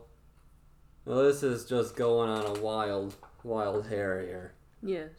well, 1.04 1.24
this 1.24 1.44
is 1.44 1.66
just 1.66 1.96
going 1.96 2.30
on 2.30 2.46
a 2.46 2.62
wild, 2.62 3.16
wild 3.44 3.88
hair 3.88 4.22
here. 4.22 4.54
Yes. 4.82 5.10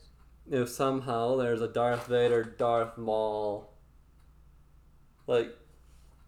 If 0.50 0.68
somehow 0.68 1.36
there's 1.36 1.60
a 1.60 1.68
Darth 1.68 2.06
Vader, 2.06 2.42
Darth 2.42 2.96
Maul, 2.96 3.70
like 5.26 5.56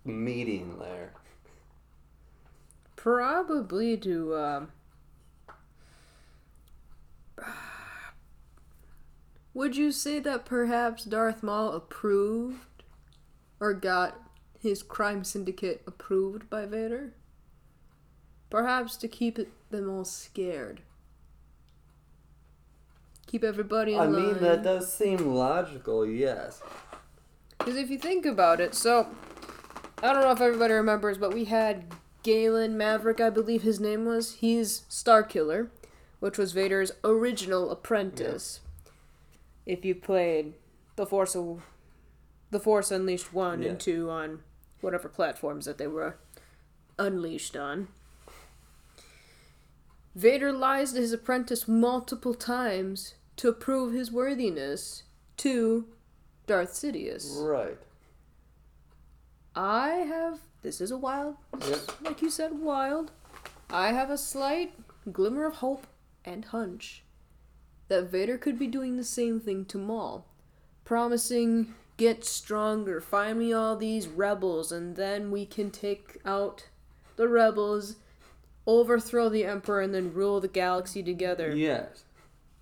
meeting 0.04 0.78
there. 0.78 1.12
Probably 2.96 3.96
to 3.98 4.36
um 4.36 4.68
Would 9.54 9.76
you 9.76 9.90
say 9.90 10.20
that 10.20 10.44
perhaps 10.44 11.04
Darth 11.04 11.42
Maul 11.42 11.72
approved 11.72 12.84
or 13.58 13.74
got 13.74 14.20
his 14.60 14.82
crime 14.82 15.24
syndicate 15.24 15.82
approved 15.86 16.48
by 16.48 16.64
Vader? 16.66 17.12
Perhaps 18.50 18.96
to 18.98 19.08
keep 19.08 19.38
it, 19.38 19.48
them 19.70 19.90
all 19.90 20.04
scared. 20.04 20.82
Keep 23.26 23.44
everybody 23.44 23.94
in 23.94 24.00
I 24.00 24.06
line. 24.06 24.26
mean, 24.26 24.38
that 24.40 24.62
does 24.62 24.92
seem 24.92 25.34
logical, 25.34 26.06
yes. 26.06 26.62
Because 27.58 27.76
if 27.76 27.90
you 27.90 27.98
think 27.98 28.24
about 28.24 28.60
it, 28.60 28.74
so 28.74 29.08
I 30.02 30.12
don't 30.12 30.22
know 30.22 30.30
if 30.30 30.40
everybody 30.40 30.72
remembers, 30.74 31.18
but 31.18 31.34
we 31.34 31.46
had 31.46 31.84
Galen 32.22 32.76
Maverick, 32.76 33.20
I 33.20 33.30
believe 33.30 33.62
his 33.62 33.80
name 33.80 34.04
was. 34.04 34.34
He's 34.36 34.84
Star 34.88 35.22
Killer, 35.22 35.70
which 36.20 36.38
was 36.38 36.52
Vader's 36.52 36.92
original 37.04 37.70
apprentice. 37.70 38.60
If 39.66 39.84
you 39.84 39.94
played 39.94 40.54
the 40.96 41.06
Force, 41.06 41.36
Aw- 41.36 41.58
the 42.50 42.60
Force 42.60 42.90
Unleashed 42.90 43.32
one 43.34 43.62
Yeah. 43.62 43.70
and 43.70 43.80
two 43.80 44.08
on 44.10 44.40
whatever 44.80 45.08
platforms 45.08 45.64
that 45.66 45.78
they 45.78 45.86
were 45.88 46.16
unleashed 46.98 47.56
on. 47.56 47.88
Vader 50.14 50.52
lies 50.52 50.92
to 50.92 51.00
his 51.00 51.12
apprentice 51.12 51.68
multiple 51.68 52.34
times 52.34 53.14
to 53.36 53.52
prove 53.52 53.92
his 53.92 54.10
worthiness 54.10 55.04
to 55.36 55.86
Darth 56.48 56.72
Sidious. 56.72 57.40
Right. 57.40 57.78
I 59.54 59.88
have. 60.08 60.40
This 60.62 60.80
is 60.80 60.90
a 60.90 60.96
wild, 60.96 61.36
Yep. 61.68 61.80
like 62.02 62.20
you 62.22 62.30
said, 62.30 62.58
wild. 62.58 63.12
I 63.70 63.92
have 63.92 64.10
a 64.10 64.18
slight 64.18 64.72
glimmer 65.12 65.44
of 65.46 65.56
hope 65.56 65.86
and 66.24 66.44
hunch 66.46 67.04
that 67.86 68.10
Vader 68.10 68.36
could 68.36 68.58
be 68.58 68.66
doing 68.66 68.96
the 68.96 69.04
same 69.04 69.38
thing 69.40 69.64
to 69.66 69.78
Maul, 69.78 70.26
promising 70.84 71.74
get 71.96 72.24
stronger, 72.24 73.00
find 73.00 73.38
me 73.38 73.52
all 73.52 73.76
these 73.76 74.08
rebels, 74.08 74.72
and 74.72 74.96
then 74.96 75.30
we 75.30 75.44
can 75.46 75.70
take 75.70 76.18
out 76.24 76.68
the 77.16 77.28
rebels, 77.28 77.96
overthrow 78.66 79.28
the 79.28 79.44
Emperor, 79.44 79.80
and 79.80 79.94
then 79.94 80.14
rule 80.14 80.40
the 80.40 80.48
galaxy 80.48 81.02
together. 81.02 81.54
Yes. 81.54 82.04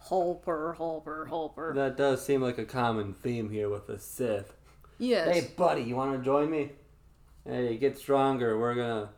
Holper, 0.06 0.74
Holper, 0.74 1.26
Holper. 1.26 1.72
That 1.74 1.96
does 1.96 2.24
seem 2.24 2.40
like 2.40 2.58
a 2.58 2.64
common 2.64 3.12
theme 3.12 3.50
here 3.50 3.68
with 3.68 3.86
the 3.88 3.98
Sith. 3.98 4.54
yes. 4.98 5.28
Hey, 5.34 5.50
buddy, 5.56 5.82
you 5.82 5.96
want 5.96 6.16
to 6.16 6.24
join 6.24 6.48
me? 6.50 6.70
Hey, 7.44 7.76
get 7.76 7.98
stronger. 7.98 8.58
We're 8.58 8.74
gonna. 8.74 9.10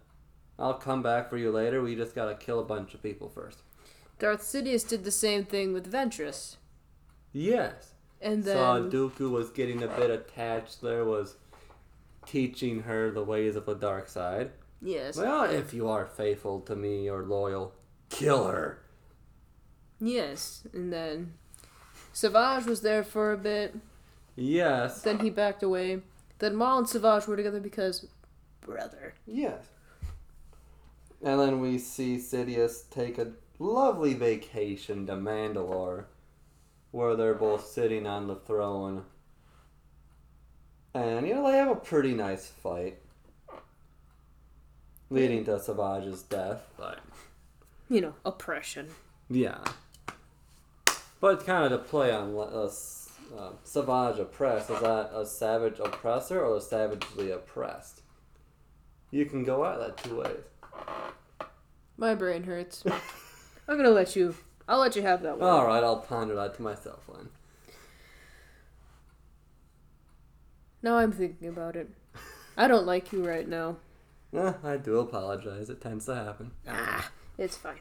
I'll 0.59 0.75
come 0.75 1.03
back 1.03 1.29
for 1.31 1.37
you 1.37 1.51
later. 1.51 1.83
We 1.83 1.95
just 1.95 2.15
gotta 2.15 2.35
kill 2.35 2.59
a 2.59 2.65
bunch 2.65 2.95
of 2.95 3.03
people 3.03 3.29
first. 3.29 3.59
Darth 4.19 4.43
Sidious 4.43 4.89
did 4.89 5.05
the 5.05 5.11
same 5.11 5.45
thing 5.45 5.73
with 5.73 5.91
Ventress. 5.93 6.57
Yes. 7.33 7.93
And 8.21 8.43
then. 8.45 8.57
Saw 8.57 8.79
Dooku 8.81 9.31
was 9.31 9.51
getting 9.51 9.83
a 9.83 9.89
bit 9.89 10.11
attached 10.11 10.81
there, 10.83 11.05
was 11.05 11.37
teaching 12.27 12.83
her 12.83 13.11
the 13.11 13.23
ways 13.23 13.57
of 13.57 13.67
the 13.67 13.75
dark 13.75 14.09
side. 14.09 14.51
yes. 14.83 15.17
Well, 15.17 15.45
if 15.45 15.73
you 15.73 15.89
are 15.89 16.07
faithful 16.07 16.61
to 16.63 16.75
me 16.75 17.09
or 17.09 17.23
loyal, 17.25 17.75
kill 18.11 18.47
her. 18.49 18.83
Yes, 20.01 20.63
and 20.73 20.93
then 20.93 21.35
Savage 22.13 22.67
was 22.67 22.83
there 22.83 23.03
for 23.03 23.33
a 23.33 23.39
bit. 23.39 23.75
Yes. 24.37 25.03
Then 25.03 25.19
he 25.21 25.31
backed 25.31 25.63
away. 25.63 26.01
Then 26.39 26.55
Maul 26.55 26.79
and 26.79 26.89
Savage 26.89 27.27
were 27.27 27.37
together 27.37 27.61
because 27.61 28.07
brother. 28.61 29.15
Yes. 29.27 29.67
And 31.23 31.41
then 31.41 31.61
we 31.61 31.79
see 31.79 32.17
Sidious 32.17 32.89
take 32.91 33.19
a 33.19 33.33
lovely 33.59 34.15
vacation 34.15 35.07
to 35.09 35.15
Mandalore, 35.15 36.05
where 36.93 37.17
they're 37.17 37.35
both 37.35 37.67
sitting 37.67 38.07
on 38.07 38.29
the 38.29 38.37
throne. 38.37 39.05
And, 40.95 41.27
you 41.27 41.35
know, 41.35 41.51
they 41.51 41.57
have 41.59 41.71
a 41.71 41.75
pretty 41.77 42.15
nice 42.15 42.47
fight, 42.47 42.99
leading 45.11 45.45
to 45.47 45.59
Savage's 45.61 46.23
death. 46.23 46.69
But, 46.77 47.01
You 47.89 48.01
know, 48.01 48.15
oppression. 48.25 48.89
yeah. 49.29 49.59
But 51.21 51.45
kind 51.45 51.73
of 51.73 51.81
to 51.81 51.89
play 51.89 52.13
on 52.13 52.35
uh, 52.37 52.71
uh, 53.37 53.53
Savage 53.65 54.19
oppressed, 54.19 54.71
is 54.71 54.81
that 54.81 55.11
a 55.13 55.27
savage 55.27 55.81
oppressor 55.81 56.45
or 56.45 56.57
a 56.57 56.61
savagely 56.61 57.31
oppressed? 57.31 58.03
You 59.11 59.25
can 59.25 59.45
go 59.45 59.65
at 59.65 59.79
that 59.79 59.97
two 59.97 60.19
ways. 60.19 61.49
My 61.97 62.15
brain 62.15 62.45
hurts. 62.45 62.85
I'm 63.69 63.77
gonna 63.77 63.91
let 63.91 64.15
you. 64.15 64.35
I'll 64.69 64.79
let 64.79 64.97
you 64.97 65.03
have 65.03 65.23
that 65.23 65.39
one. 65.39 65.49
All 65.49 65.67
right, 65.67 65.83
I'll 65.83 66.01
ponder 66.01 66.35
that 66.37 66.55
to 66.57 66.63
myself 66.63 67.09
then. 67.13 67.31
Now 70.83 70.99
I'm 70.99 71.11
thinking 71.11 71.49
about 71.49 71.75
it. 71.75 71.91
I 72.57 72.69
don't 72.69 72.87
like 72.87 73.13
you 73.13 73.27
right 73.27 73.49
now. 73.49 73.77
Eh, 74.35 74.53
I 74.63 74.77
do 74.77 74.99
apologize. 74.99 75.71
It 75.71 75.81
tends 75.81 76.07
to 76.07 76.15
happen. 76.15 76.53
Ah, 76.69 77.11
it's 77.37 77.57
fine. 77.57 77.81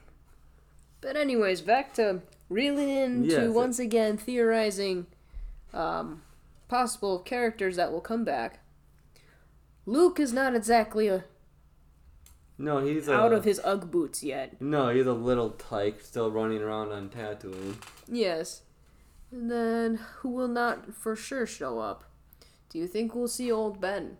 But 1.01 1.15
anyways, 1.15 1.61
back 1.61 1.93
to 1.95 2.21
reeling 2.49 2.89
into 2.89 3.45
it- 3.45 3.51
once 3.53 3.79
again 3.79 4.17
theorizing 4.17 5.07
um, 5.73 6.21
possible 6.67 7.19
characters 7.19 7.75
that 7.75 7.91
will 7.91 8.01
come 8.01 8.23
back. 8.23 8.59
Luke 9.85 10.19
is 10.19 10.33
not 10.33 10.53
exactly 10.55 11.07
a, 11.07 11.23
No, 12.57 12.79
he's 12.83 13.07
a, 13.07 13.13
out 13.13 13.31
of 13.31 13.45
his 13.45 13.59
UGG 13.63 13.89
boots 13.91 14.23
yet. 14.23 14.61
No, 14.61 14.89
he's 14.89 15.05
a 15.05 15.13
little 15.13 15.51
tyke 15.51 16.01
still 16.01 16.29
running 16.31 16.61
around 16.61 16.91
on 16.91 17.09
Tatooine. 17.09 17.75
Yes. 18.07 18.61
And 19.31 19.49
then 19.51 19.95
who 20.19 20.29
will 20.29 20.47
not 20.47 20.93
for 20.93 21.15
sure 21.15 21.45
show 21.45 21.79
up? 21.79 22.03
Do 22.69 22.79
you 22.79 22.87
think 22.87 23.15
we'll 23.15 23.27
see 23.29 23.51
old 23.51 23.79
Ben? 23.79 24.17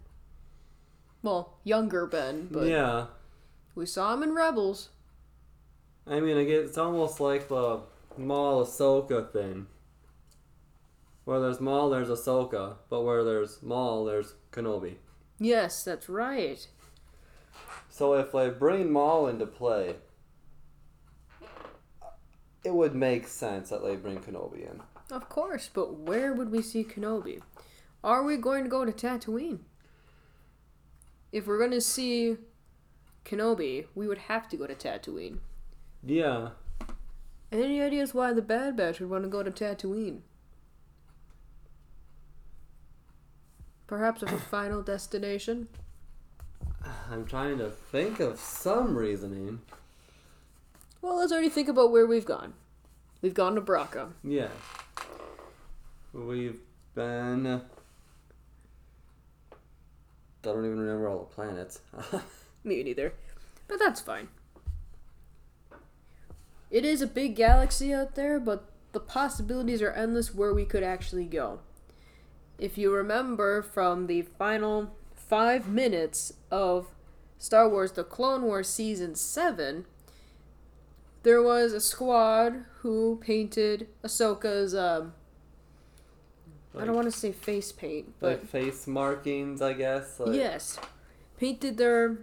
Well, 1.22 1.58
younger 1.64 2.06
Ben, 2.06 2.48
but 2.52 2.68
yeah, 2.68 3.08
we 3.76 3.86
saw 3.86 4.14
him 4.14 4.24
in 4.24 4.34
Rebels. 4.34 4.90
I 6.06 6.20
mean, 6.22 6.38
I 6.38 6.46
guess 6.46 6.66
it's 6.70 6.78
almost 6.78 7.20
like 7.20 7.50
the 7.50 7.82
Maul 8.18 8.66
Ahsoka 8.66 9.32
thing. 9.32 9.68
Where 11.26 11.40
there's 11.40 11.60
Maul, 11.60 11.90
there's 11.90 12.10
Ahsoka, 12.10 12.76
but 12.90 13.02
where 13.02 13.24
there's 13.24 13.62
Maul, 13.62 14.06
there's 14.06 14.36
Kenobi. 14.52 14.96
Yes, 15.40 15.84
that's 15.84 16.08
right. 16.08 16.66
So 17.90 18.14
if 18.14 18.32
they 18.32 18.50
bring 18.50 18.92
Maul 18.92 19.28
into 19.28 19.46
play, 19.46 19.96
it 22.64 22.74
would 22.74 22.96
make 22.96 23.28
sense 23.28 23.70
that 23.70 23.84
they 23.84 23.96
bring 23.96 24.20
Kenobi 24.20 24.72
in. 24.72 24.82
Of 25.12 25.30
course, 25.30 25.70
but 25.74 26.00
where 26.00 26.34
would 26.34 26.52
we 26.52 26.62
see 26.62 26.84
Kenobi? 26.84 27.42
Are 28.04 28.24
we 28.24 28.38
going 28.38 28.64
to 28.64 28.70
go 28.70 28.86
to 28.86 28.92
Tatooine? 28.92 29.60
If 31.32 31.48
we're 31.48 31.58
going 31.58 31.72
to 31.72 31.82
see 31.82 32.38
Kenobi, 33.26 33.86
we 33.96 34.08
would 34.08 34.18
have 34.18 34.48
to 34.50 34.58
go 34.58 34.68
to 34.68 34.76
Tatooine. 34.76 35.40
Yeah. 36.04 36.50
Any 37.52 37.82
ideas 37.82 38.14
why 38.14 38.34
the 38.34 38.42
Bad 38.42 38.76
Batch 38.76 39.00
would 39.00 39.10
want 39.10 39.24
to 39.24 39.30
go 39.30 39.42
to 39.42 39.52
Tatooine? 39.52 40.20
Perhaps 43.88 44.22
a 44.24 44.28
final 44.52 44.82
destination? 44.82 45.70
I'm 47.10 47.26
trying 47.26 47.58
to 47.60 47.70
think 47.70 48.20
of 48.20 48.40
some 48.40 48.98
reasoning. 48.98 49.62
Well, 51.02 51.18
let's 51.18 51.32
already 51.32 51.50
think 51.50 51.70
about 51.70 51.92
where 51.92 52.06
we've 52.06 52.26
gone. 52.26 52.54
We've 53.22 53.34
gone 53.34 53.56
to 53.56 53.62
Bracca. 53.62 54.12
Yeah. 54.24 54.50
We've 56.14 56.60
been. 56.96 57.46
Uh, 57.46 57.62
I 59.52 59.56
don't 60.44 60.66
even 60.66 60.80
remember 60.80 61.08
all 61.08 61.20
the 61.20 61.26
planets. 61.36 61.80
Me 62.64 62.84
neither. 62.84 63.14
But 63.68 63.80
that's 63.80 64.02
fine. 64.02 64.28
It 66.70 66.84
is 66.84 67.02
a 67.02 67.08
big 67.08 67.36
galaxy 67.36 67.94
out 67.94 68.16
there, 68.16 68.40
but 68.40 68.66
the 68.92 69.00
possibilities 69.00 69.82
are 69.82 69.92
endless 69.92 70.34
where 70.34 70.54
we 70.54 70.66
could 70.66 70.84
actually 70.84 71.26
go. 71.26 71.60
If 72.58 72.78
you 72.78 72.92
remember 72.94 73.62
from 73.62 74.08
the 74.08 74.24
final 74.24 74.92
five 75.14 75.68
minutes 75.68 76.34
of 76.50 76.88
Star 77.38 77.70
Wars 77.70 77.92
The 77.92 78.04
Clone 78.04 78.42
Wars 78.44 78.68
Season 78.68 79.16
7, 79.16 79.86
there 81.24 81.42
was 81.42 81.74
a 81.74 81.82
squad 81.82 82.66
who 82.80 83.20
painted 83.22 83.88
Ahsoka's, 84.04 84.74
um, 84.74 85.14
I 86.78 86.86
don't 86.86 86.96
want 86.96 87.12
to 87.12 87.18
say 87.18 87.32
face 87.32 87.72
paint, 87.72 88.14
but 88.20 88.40
like 88.40 88.48
face 88.48 88.88
markings, 88.88 89.62
I 89.62 89.74
guess. 89.74 90.20
Like, 90.20 90.36
Yes. 90.36 90.80
Painted 91.38 91.78
their 91.78 92.18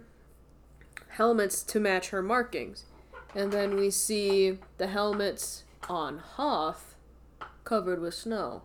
helmets 1.09 1.63
to 1.63 1.79
match 1.79 2.09
her 2.09 2.21
markings. 2.21 2.83
And 3.35 3.51
then 3.51 3.75
we 3.75 3.91
see 3.91 4.59
the 4.77 4.87
helmets 4.87 5.63
on 5.89 6.19
Hoth 6.19 6.95
covered 7.65 7.99
with 7.99 8.13
snow. 8.13 8.61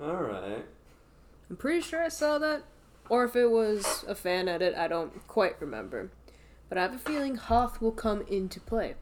All 0.00 0.22
right. 0.22 0.64
I'm 1.50 1.56
pretty 1.56 1.80
sure 1.80 2.02
I 2.02 2.08
saw 2.08 2.38
that. 2.38 2.62
Or 3.08 3.24
if 3.24 3.34
it 3.36 3.50
was 3.50 4.04
a 4.06 4.14
fan 4.14 4.48
edit, 4.48 4.74
I 4.76 4.88
don't 4.88 5.26
quite 5.26 5.60
remember. 5.60 6.10
But 6.68 6.78
I 6.78 6.82
have 6.82 6.94
a 6.94 6.98
feeling 6.98 7.36
Hoth 7.36 7.80
will 7.80 7.92
come 7.92 8.22
into 8.28 8.60
play. 8.60 8.94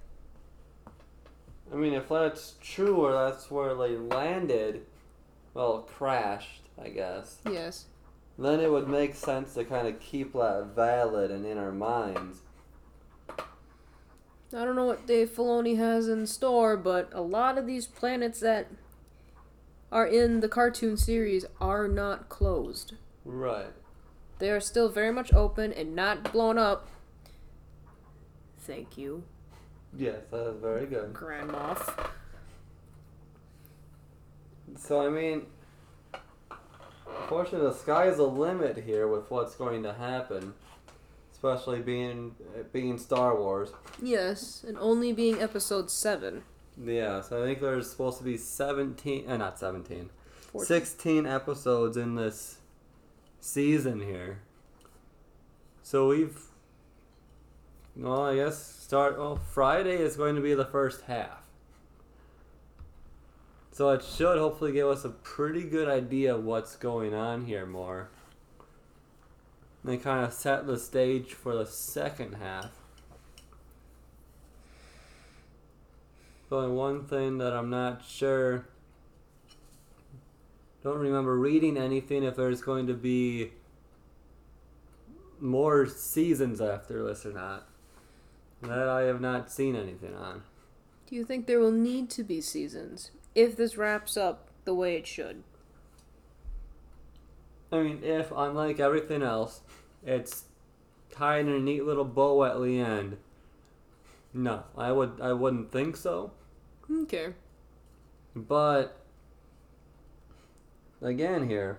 I 1.72 1.76
mean, 1.76 1.94
if 1.94 2.08
that's 2.08 2.54
true, 2.60 2.96
or 2.96 3.12
that's 3.12 3.50
where 3.50 3.74
they 3.74 3.96
landed, 3.96 4.86
well, 5.54 5.80
crashed, 5.80 6.62
I 6.82 6.88
guess. 6.90 7.38
Yes. 7.50 7.86
Then 8.38 8.60
it 8.60 8.70
would 8.70 8.88
make 8.88 9.14
sense 9.14 9.54
to 9.54 9.64
kind 9.64 9.88
of 9.88 10.00
keep 10.00 10.34
that 10.34 10.72
valid 10.74 11.30
and 11.30 11.46
in 11.46 11.56
our 11.56 11.72
minds. 11.72 12.42
I 14.56 14.64
don't 14.64 14.76
know 14.76 14.84
what 14.86 15.06
Dave 15.06 15.30
Filoni 15.30 15.76
has 15.78 16.08
in 16.08 16.26
store, 16.26 16.76
but 16.76 17.10
a 17.12 17.20
lot 17.20 17.58
of 17.58 17.66
these 17.66 17.86
planets 17.86 18.40
that 18.40 18.68
are 19.90 20.06
in 20.06 20.40
the 20.40 20.48
cartoon 20.48 20.96
series 20.96 21.44
are 21.60 21.88
not 21.88 22.28
closed. 22.28 22.94
Right. 23.24 23.72
They 24.38 24.50
are 24.50 24.60
still 24.60 24.88
very 24.88 25.12
much 25.12 25.32
open 25.32 25.72
and 25.72 25.94
not 25.94 26.32
blown 26.32 26.58
up. 26.58 26.88
Thank 28.58 28.96
you, 28.96 29.24
Yes, 29.96 30.22
that 30.30 30.48
is 30.48 30.60
very 30.60 30.86
good. 30.86 31.12
Grand 31.12 31.50
Moff. 31.50 32.10
So 34.76 35.06
I 35.06 35.08
mean, 35.08 35.42
unfortunately, 37.20 37.68
the 37.68 37.74
sky 37.74 38.06
is 38.06 38.16
the 38.16 38.26
limit 38.26 38.76
here 38.84 39.06
with 39.06 39.30
what's 39.30 39.54
going 39.54 39.84
to 39.84 39.92
happen, 39.92 40.54
especially 41.44 41.80
being 41.80 42.34
being 42.72 42.96
Star 42.98 43.38
Wars. 43.38 43.70
Yes, 44.00 44.64
and 44.66 44.78
only 44.78 45.12
being 45.12 45.40
episode 45.42 45.90
7. 45.90 46.42
Yeah, 46.82 47.20
so 47.20 47.42
I 47.42 47.46
think 47.46 47.60
there's 47.60 47.90
supposed 47.90 48.18
to 48.18 48.24
be 48.24 48.36
seventeen, 48.36 49.28
uh, 49.28 49.36
not 49.36 49.58
seventeen, 49.58 50.10
14. 50.52 50.66
16 50.66 51.26
episodes 51.26 51.96
in 51.96 52.14
this 52.14 52.58
season 53.40 54.00
here. 54.00 54.40
So 55.82 56.08
we've, 56.08 56.40
well, 57.94 58.22
I 58.22 58.36
guess 58.36 58.58
start. 58.58 59.18
Well, 59.18 59.36
Friday 59.36 59.96
is 59.96 60.16
going 60.16 60.34
to 60.36 60.40
be 60.40 60.54
the 60.54 60.64
first 60.64 61.02
half. 61.02 61.42
So 63.70 63.90
it 63.90 64.02
should 64.02 64.38
hopefully 64.38 64.72
give 64.72 64.88
us 64.88 65.04
a 65.04 65.10
pretty 65.10 65.64
good 65.64 65.88
idea 65.88 66.34
of 66.34 66.44
what's 66.44 66.74
going 66.76 67.12
on 67.12 67.44
here 67.44 67.66
more. 67.66 68.08
And 69.84 69.92
they 69.92 69.98
kind 69.98 70.24
of 70.24 70.32
set 70.32 70.66
the 70.66 70.78
stage 70.78 71.34
for 71.34 71.54
the 71.54 71.66
second 71.66 72.36
half. 72.36 72.70
Only 76.50 76.74
one 76.74 77.04
thing 77.04 77.38
that 77.38 77.52
I'm 77.52 77.68
not 77.68 78.02
sure 78.06 78.66
don't 80.84 80.98
remember 80.98 81.36
reading 81.38 81.78
anything 81.78 82.22
if 82.22 82.36
there's 82.36 82.60
going 82.60 82.86
to 82.86 82.94
be 82.94 83.52
more 85.40 85.86
seasons 85.86 86.60
after 86.60 87.02
this 87.02 87.24
or 87.24 87.32
not. 87.32 87.66
That 88.62 88.88
I 88.88 89.02
have 89.02 89.20
not 89.20 89.50
seen 89.50 89.76
anything 89.76 90.14
on. 90.14 90.42
Do 91.06 91.16
you 91.16 91.24
think 91.24 91.46
there 91.46 91.58
will 91.58 91.72
need 91.72 92.10
to 92.10 92.22
be 92.22 92.40
seasons 92.40 93.10
if 93.34 93.56
this 93.56 93.76
wraps 93.76 94.16
up 94.16 94.48
the 94.64 94.74
way 94.74 94.96
it 94.96 95.06
should? 95.06 95.42
I 97.74 97.82
mean, 97.82 98.04
if 98.04 98.30
unlike 98.30 98.78
everything 98.78 99.22
else, 99.22 99.60
it's 100.06 100.44
tied 101.10 101.46
in 101.46 101.52
a 101.52 101.58
neat 101.58 101.84
little 101.84 102.04
bow 102.04 102.44
at 102.44 102.60
the 102.60 102.78
end. 102.78 103.16
No, 104.32 104.64
I 104.76 104.92
would 104.92 105.20
I 105.20 105.32
wouldn't 105.32 105.72
think 105.72 105.96
so. 105.96 106.32
Okay. 106.90 107.34
But 108.34 108.96
again 111.02 111.48
here, 111.48 111.78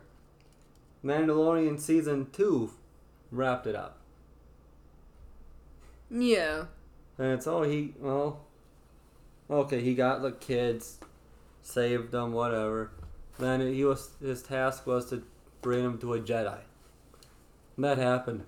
Mandalorian 1.03 1.79
season 1.79 2.27
two 2.31 2.71
wrapped 3.31 3.67
it 3.67 3.75
up. 3.75 3.97
Yeah. 6.09 6.65
And 7.17 7.33
it's 7.33 7.47
oh 7.47 7.63
he 7.63 7.93
well 7.99 8.41
okay 9.49 9.81
he 9.81 9.95
got 9.95 10.21
the 10.21 10.31
kids, 10.31 10.97
saved 11.61 12.11
them 12.11 12.33
whatever. 12.33 12.91
Then 13.37 13.61
he 13.61 13.83
was 13.83 14.11
his 14.21 14.41
task 14.41 14.87
was 14.87 15.09
to 15.09 15.23
bring 15.65 15.83
him 15.83 15.97
to 15.97 16.13
a 16.13 16.19
Jedi. 16.19 16.59
And 17.75 17.83
that 17.85 17.97
happened. 17.97 18.43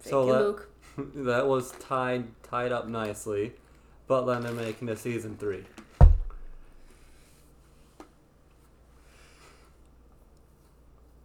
Thank 0.00 0.10
So 0.10 0.26
you, 0.26 0.32
that- 0.32 0.40
Luke. 0.40 0.68
that 1.26 1.46
was 1.46 1.72
tied 1.72 2.24
tied 2.42 2.72
up 2.72 2.88
nicely, 2.88 3.52
but 4.08 4.22
then 4.24 4.42
they're 4.42 4.52
making 4.54 4.88
a 4.88 4.96
season 4.96 5.36
three. 5.36 5.64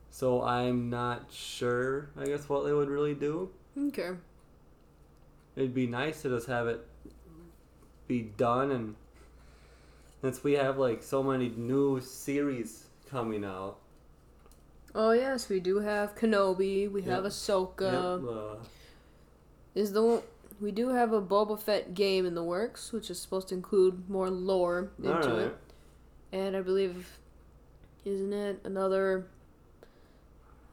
So 0.10 0.44
I'm 0.44 0.90
not 0.90 1.28
sure. 1.32 2.10
I 2.20 2.26
guess 2.26 2.50
what 2.50 2.66
they 2.66 2.74
would 2.74 2.90
really 2.90 3.16
do. 3.16 3.50
Okay. 3.78 4.10
It'd 5.56 5.74
be 5.74 5.88
nice 5.88 6.22
to 6.24 6.30
just 6.30 6.48
have 6.48 6.68
it 6.68 6.86
be 8.08 8.22
done, 8.24 8.72
and 8.72 8.96
since 10.22 10.44
we 10.44 10.54
have 10.54 10.78
like 10.78 11.04
so 11.04 11.24
many 11.24 11.50
new 11.50 12.00
series 12.00 12.86
coming 13.10 13.44
out, 13.44 13.78
Oh 14.94 15.12
yes, 15.12 15.48
we 15.48 15.60
do 15.62 15.80
have 15.80 16.16
Kenobi. 16.16 16.92
We 16.92 17.02
have 17.04 17.24
Yep. 17.24 17.32
Ahsoka. 17.32 18.22
yep, 18.22 18.30
uh, 18.30 18.56
Is 19.74 19.94
the 19.94 20.04
one- 20.04 20.24
we 20.60 20.72
do 20.72 20.90
have 20.90 21.14
a 21.14 21.22
Boba 21.22 21.58
Fett 21.58 21.94
game 21.94 22.26
in 22.26 22.36
the 22.36 22.44
works, 22.44 22.92
which 22.92 23.10
is 23.10 23.18
supposed 23.20 23.48
to 23.50 23.56
include 23.56 24.10
more 24.10 24.30
lore 24.30 24.92
into 25.00 25.12
alright. 25.14 25.48
it, 25.48 25.58
and 26.34 26.56
I 26.58 26.62
believe, 26.62 27.18
isn't 28.06 28.34
it 28.34 28.60
another? 28.66 29.26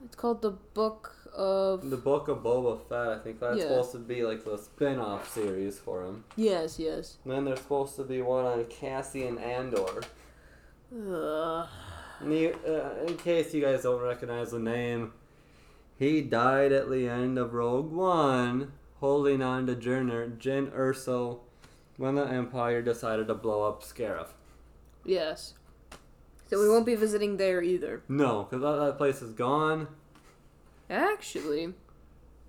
It's 0.05 0.17
called 0.17 0.43
the 0.43 0.51
Book 0.75 1.15
of. 1.35 1.89
The 1.91 1.97
Book 1.97 2.29
of 2.29 2.39
Boba 2.39 2.79
Fett. 2.89 3.09
I 3.09 3.19
think 3.19 3.41
that's 3.41 3.57
Yeah. 3.59 3.65
supposed 3.69 3.93
to 3.93 3.99
be 3.99 4.25
like 4.25 4.45
the 4.45 4.57
spin-off 4.59 5.33
series 5.33 5.79
for 5.79 6.03
him. 6.05 6.25
Yes, 6.37 6.79
yes. 6.79 7.17
And 7.25 7.33
then 7.33 7.45
there's 7.45 7.61
supposed 7.61 7.97
to 7.97 8.05
be 8.05 8.23
one 8.23 8.45
on 8.45 8.65
Cassian 8.67 9.39
Andor. 9.39 10.03
You- 10.93 12.55
uh, 12.67 13.05
in 13.07 13.17
case 13.17 13.55
you 13.55 13.61
guys 13.63 13.83
don't 13.85 14.01
recognize 14.03 14.51
the 14.51 14.59
name, 14.59 15.13
he 15.97 16.21
died 16.23 16.73
at 16.73 16.91
the 16.91 17.09
end 17.09 17.39
of 17.39 17.55
Rogue 17.55 17.93
One, 17.93 18.73
holding 19.01 19.41
on 19.43 19.67
to 19.67 19.75
Jyn, 19.77 20.39
Jyn 20.39 20.71
Erso 20.73 21.41
when 21.97 22.15
the 22.17 22.25
Empire 22.27 22.83
decided 22.83 23.29
to 23.29 23.35
blow 23.35 23.63
up 23.69 23.83
Scarif. 23.83 24.29
Yes. 25.05 25.55
So 26.49 26.59
we 26.61 26.69
won't 26.69 26.87
be 26.87 26.95
visiting 26.95 27.37
there 27.37 27.63
either. 27.63 28.03
No, 28.09 28.45
because 28.45 28.63
that, 28.63 28.85
that 28.87 28.97
place 28.99 29.21
is 29.23 29.33
gone. 29.33 29.89
Actually, 30.91 31.75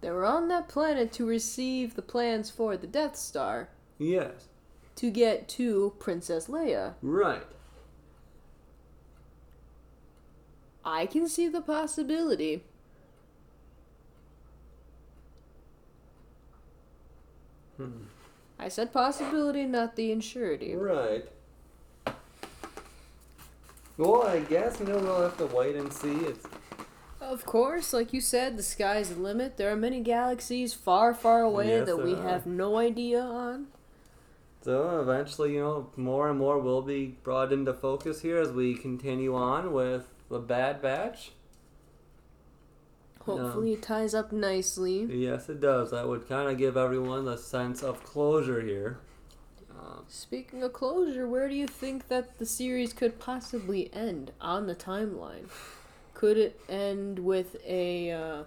they 0.02 0.10
were 0.12 0.26
on 0.26 0.48
that 0.48 0.70
planet 0.70 1.12
to 1.14 1.26
receive 1.26 1.96
the 1.96 2.02
plans 2.02 2.50
for 2.50 2.78
the 2.78 2.88
Death 2.88 3.16
Star 3.16 3.70
Yes, 3.98 4.48
to 4.96 5.10
get 5.12 5.48
to 5.50 5.94
Princess 6.00 6.48
Leia. 6.48 6.94
right. 7.02 7.44
I 10.86 11.06
can 11.06 11.28
see 11.28 11.48
the 11.48 11.62
possibility. 11.62 12.64
Hmm. 17.78 18.06
I 18.58 18.68
said 18.70 18.92
possibility, 18.92 19.66
not 19.66 19.96
the 19.96 20.12
insurity. 20.12 20.76
Right. 20.76 21.26
Well, 23.98 24.24
I 24.24 24.40
guess 24.40 24.80
you 24.80 24.86
know 24.86 24.98
we'll 24.98 25.22
have 25.22 25.38
to 25.38 25.46
wait 25.48 25.76
and 25.76 25.92
see. 25.92 26.12
It's 26.12 26.46
Of 27.30 27.46
course, 27.46 27.94
like 27.94 28.12
you 28.12 28.22
said, 28.22 28.58
the 28.58 28.64
sky's 28.64 29.10
the 29.10 29.22
limit. 29.22 29.56
There 29.58 29.72
are 29.72 29.76
many 29.76 30.02
galaxies 30.02 30.74
far, 30.74 31.14
far 31.14 31.42
away 31.42 31.68
Yes, 31.70 31.86
that 31.86 31.98
we 32.04 32.14
are. 32.16 32.24
have 32.28 32.48
no 32.48 32.78
idea 32.78 33.22
on. 33.22 33.68
so 34.64 35.00
eventually, 35.00 35.54
you 35.54 35.60
know, 35.60 35.90
more 35.96 36.28
and 36.30 36.40
more 36.40 36.58
will 36.60 36.82
be 36.82 37.18
brought 37.24 37.54
into 37.54 37.72
focus 37.74 38.22
here 38.24 38.38
as 38.40 38.52
we 38.52 38.74
continue 38.74 39.36
on 39.36 39.72
with 39.74 40.08
the 40.30 40.40
Bad 40.40 40.82
Batch. 40.82 41.32
Hopefully, 43.22 43.74
it 43.74 43.84
ties 43.84 44.16
up 44.16 44.32
nicely. 44.32 45.04
Yes, 45.04 45.50
it 45.50 45.60
does. 45.62 45.92
That 45.92 46.08
would 46.08 46.28
kind 46.28 46.50
of 46.50 46.58
give 46.58 46.76
everyone 46.78 47.28
a 47.28 47.38
sense 47.38 47.84
of 47.84 48.04
closure 48.04 48.62
here. 48.62 48.98
Um, 49.80 50.04
Speaking 50.08 50.64
of 50.64 50.74
closure, 50.74 51.28
where 51.28 51.48
do 51.48 51.54
you 51.54 51.68
think 51.68 52.08
that 52.08 52.40
the 52.40 52.46
series 52.48 52.92
could 52.92 53.20
possibly 53.20 53.94
end 53.94 54.32
on 54.42 54.66
the 54.66 54.74
timeline? 54.76 55.48
Could 56.20 56.38
it 56.38 56.60
end 56.68 57.20
with 57.20 57.56
a 57.66 58.12
uh, 58.12 58.44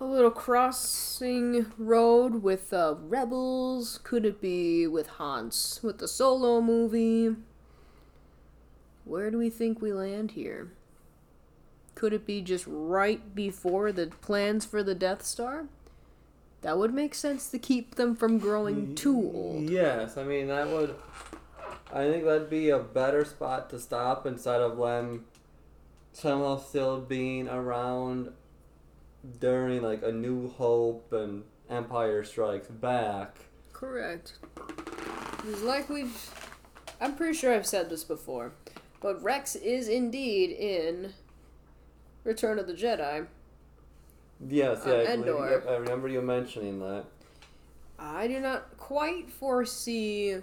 a 0.00 0.04
little 0.04 0.30
crossing 0.30 1.66
road 1.76 2.42
with 2.42 2.72
uh, 2.72 2.94
rebels? 3.02 4.00
Could 4.02 4.24
it 4.24 4.40
be 4.40 4.86
with 4.86 5.06
Hans 5.08 5.78
with 5.82 5.98
the 5.98 6.08
solo 6.08 6.62
movie? 6.62 7.36
Where 9.04 9.30
do 9.30 9.36
we 9.36 9.50
think 9.50 9.82
we 9.82 9.92
land 9.92 10.30
here? 10.30 10.72
Could 11.94 12.14
it 12.14 12.24
be 12.24 12.40
just 12.40 12.64
right 12.66 13.34
before 13.34 13.92
the 13.92 14.06
plans 14.06 14.64
for 14.64 14.82
the 14.82 14.94
Death 14.94 15.22
Star? 15.22 15.66
That 16.62 16.78
would 16.78 16.94
make 16.94 17.14
sense 17.14 17.50
to 17.50 17.58
keep 17.58 17.96
them 17.96 18.16
from 18.16 18.38
growing 18.38 18.94
too 18.94 19.18
old. 19.18 19.68
Yes, 19.68 20.16
I 20.16 20.24
mean 20.24 20.48
that 20.48 20.66
would. 20.66 20.94
I 21.92 22.04
think 22.04 22.24
that'd 22.24 22.48
be 22.48 22.70
a 22.70 22.78
better 22.78 23.26
spot 23.26 23.68
to 23.68 23.78
stop 23.78 24.24
instead 24.24 24.62
of 24.62 24.78
them 24.78 25.26
somehow 26.12 26.58
still 26.58 27.00
being 27.00 27.48
around 27.48 28.32
during 29.38 29.82
like 29.82 30.02
a 30.02 30.12
New 30.12 30.48
Hope 30.50 31.12
and 31.12 31.44
Empire 31.68 32.24
Strikes 32.24 32.68
Back. 32.68 33.36
Correct. 33.72 34.34
It's 35.48 35.62
like 35.62 35.88
we've. 35.88 36.30
I'm 37.00 37.14
pretty 37.16 37.34
sure 37.34 37.54
I've 37.54 37.66
said 37.66 37.88
this 37.88 38.04
before, 38.04 38.52
but 39.00 39.22
Rex 39.22 39.56
is 39.56 39.88
indeed 39.88 40.50
in 40.50 41.14
Return 42.24 42.58
of 42.58 42.66
the 42.66 42.74
Jedi. 42.74 43.26
Yes, 44.46 44.82
yeah, 44.86 44.92
On 44.92 45.00
I, 45.00 45.04
believe, 45.16 45.18
Endor. 45.28 45.50
yep, 45.50 45.66
I 45.68 45.76
remember 45.76 46.08
you 46.08 46.20
mentioning 46.22 46.78
that. 46.80 47.04
I 47.98 48.26
do 48.26 48.40
not 48.40 48.76
quite 48.78 49.30
foresee 49.30 50.36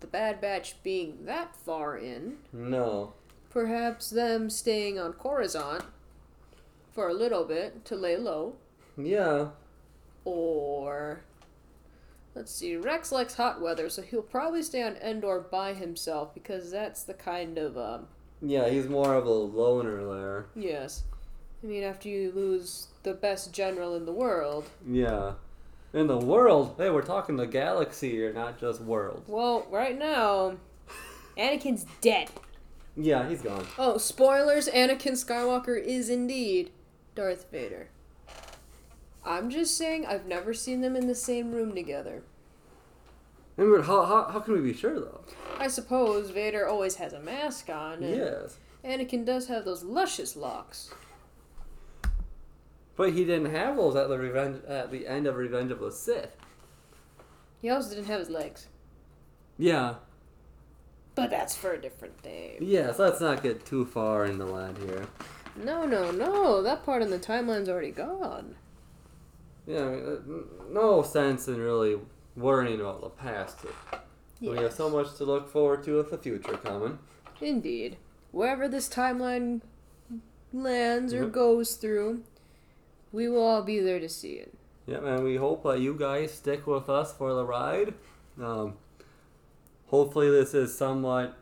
the 0.00 0.06
Bad 0.06 0.40
Batch 0.40 0.82
being 0.82 1.24
that 1.26 1.54
far 1.56 1.96
in. 1.96 2.36
No. 2.52 3.14
Perhaps 3.54 4.10
them 4.10 4.50
staying 4.50 4.98
on 4.98 5.12
Coruscant 5.12 5.84
for 6.92 7.08
a 7.08 7.14
little 7.14 7.44
bit 7.44 7.84
to 7.84 7.94
lay 7.94 8.16
low. 8.16 8.56
Yeah. 8.98 9.50
Or. 10.24 11.20
Let's 12.34 12.52
see, 12.52 12.76
Rex 12.76 13.12
likes 13.12 13.34
hot 13.34 13.62
weather, 13.62 13.88
so 13.88 14.02
he'll 14.02 14.22
probably 14.22 14.64
stay 14.64 14.82
on 14.82 14.96
Endor 14.96 15.38
by 15.38 15.72
himself 15.72 16.34
because 16.34 16.72
that's 16.72 17.04
the 17.04 17.14
kind 17.14 17.56
of 17.56 17.78
um, 17.78 18.08
Yeah, 18.42 18.68
he's 18.68 18.88
more 18.88 19.14
of 19.14 19.24
a 19.24 19.30
loner 19.30 20.04
there. 20.04 20.46
Yes. 20.56 21.04
I 21.62 21.66
mean, 21.68 21.84
after 21.84 22.08
you 22.08 22.32
lose 22.34 22.88
the 23.04 23.14
best 23.14 23.52
general 23.52 23.94
in 23.94 24.04
the 24.04 24.12
world. 24.12 24.68
Yeah. 24.84 25.34
In 25.92 26.08
the 26.08 26.18
world, 26.18 26.74
hey, 26.76 26.90
we're 26.90 27.02
talking 27.02 27.36
the 27.36 27.46
galaxy 27.46 28.10
here, 28.10 28.32
not 28.32 28.58
just 28.58 28.80
world. 28.80 29.22
Well, 29.28 29.64
right 29.70 29.96
now, 29.96 30.56
Anakin's 31.38 31.86
dead. 32.00 32.30
Yeah, 32.96 33.28
he's 33.28 33.42
gone. 33.42 33.66
Oh, 33.78 33.98
spoilers 33.98 34.68
Anakin 34.68 35.12
Skywalker 35.12 35.82
is 35.82 36.08
indeed 36.08 36.70
Darth 37.14 37.50
Vader. 37.50 37.88
I'm 39.24 39.50
just 39.50 39.76
saying, 39.76 40.06
I've 40.06 40.26
never 40.26 40.52
seen 40.54 40.80
them 40.80 40.94
in 40.94 41.06
the 41.06 41.14
same 41.14 41.52
room 41.52 41.74
together. 41.74 42.22
And 43.56 43.72
but 43.74 43.86
how, 43.86 44.04
how, 44.04 44.24
how 44.30 44.40
can 44.40 44.54
we 44.54 44.60
be 44.60 44.74
sure 44.74 44.98
though? 45.00 45.20
I 45.58 45.68
suppose 45.68 46.30
Vader 46.30 46.66
always 46.68 46.96
has 46.96 47.12
a 47.12 47.20
mask 47.20 47.68
on, 47.70 48.02
and 48.02 48.16
Yes. 48.16 48.58
Anakin 48.84 49.24
does 49.24 49.46
have 49.48 49.64
those 49.64 49.82
luscious 49.82 50.36
locks. 50.36 50.90
But 52.96 53.12
he 53.12 53.24
didn't 53.24 53.50
have 53.52 53.76
those 53.76 53.96
at 53.96 54.08
the 54.08 54.18
revenge 54.18 54.62
at 54.68 54.90
the 54.92 55.06
end 55.08 55.26
of 55.26 55.36
Revenge 55.36 55.72
of 55.72 55.80
the 55.80 55.90
Sith. 55.90 56.36
He 57.60 57.70
also 57.70 57.90
didn't 57.94 58.06
have 58.06 58.20
his 58.20 58.30
legs. 58.30 58.68
Yeah. 59.58 59.94
But 61.14 61.30
that's 61.30 61.54
for 61.54 61.72
a 61.72 61.80
different 61.80 62.20
day. 62.22 62.58
Yes, 62.60 62.98
let's 62.98 63.20
not 63.20 63.42
get 63.42 63.64
too 63.64 63.84
far 63.84 64.24
in 64.24 64.38
the 64.38 64.46
land 64.46 64.78
here. 64.78 65.06
No, 65.56 65.86
no, 65.86 66.10
no. 66.10 66.62
That 66.62 66.84
part 66.84 67.02
in 67.02 67.10
the 67.10 67.18
timeline's 67.18 67.68
already 67.68 67.92
gone. 67.92 68.56
Yeah, 69.66 69.82
I 69.86 69.90
mean, 69.90 70.04
uh, 70.04 70.64
no 70.72 71.02
sense 71.02 71.46
in 71.48 71.58
really 71.58 71.98
worrying 72.36 72.80
about 72.80 73.00
the 73.00 73.10
past. 73.10 73.60
We 74.40 74.56
have 74.58 74.72
so 74.72 74.90
much 74.90 75.14
to 75.16 75.24
look 75.24 75.48
forward 75.48 75.84
to 75.84 75.96
with 75.96 76.10
the 76.10 76.18
future 76.18 76.56
coming. 76.56 76.98
Indeed. 77.40 77.96
Wherever 78.32 78.68
this 78.68 78.88
timeline 78.88 79.60
lands 80.52 81.14
or 81.14 81.22
Yep. 81.22 81.32
goes 81.32 81.76
through, 81.76 82.24
we 83.12 83.28
will 83.28 83.42
all 83.42 83.62
be 83.62 83.78
there 83.80 84.00
to 84.00 84.08
see 84.08 84.32
it. 84.32 84.52
Yeah, 84.86 85.00
man, 85.00 85.22
we 85.22 85.36
hope 85.36 85.62
that 85.62 85.80
you 85.80 85.94
guys 85.94 86.32
stick 86.32 86.66
with 86.66 86.90
us 86.90 87.12
for 87.12 87.32
the 87.32 87.44
ride. 87.44 87.94
Um, 88.42 88.74
hopefully, 89.86 90.30
this 90.30 90.54
is 90.54 90.76
somewhat 90.76 91.36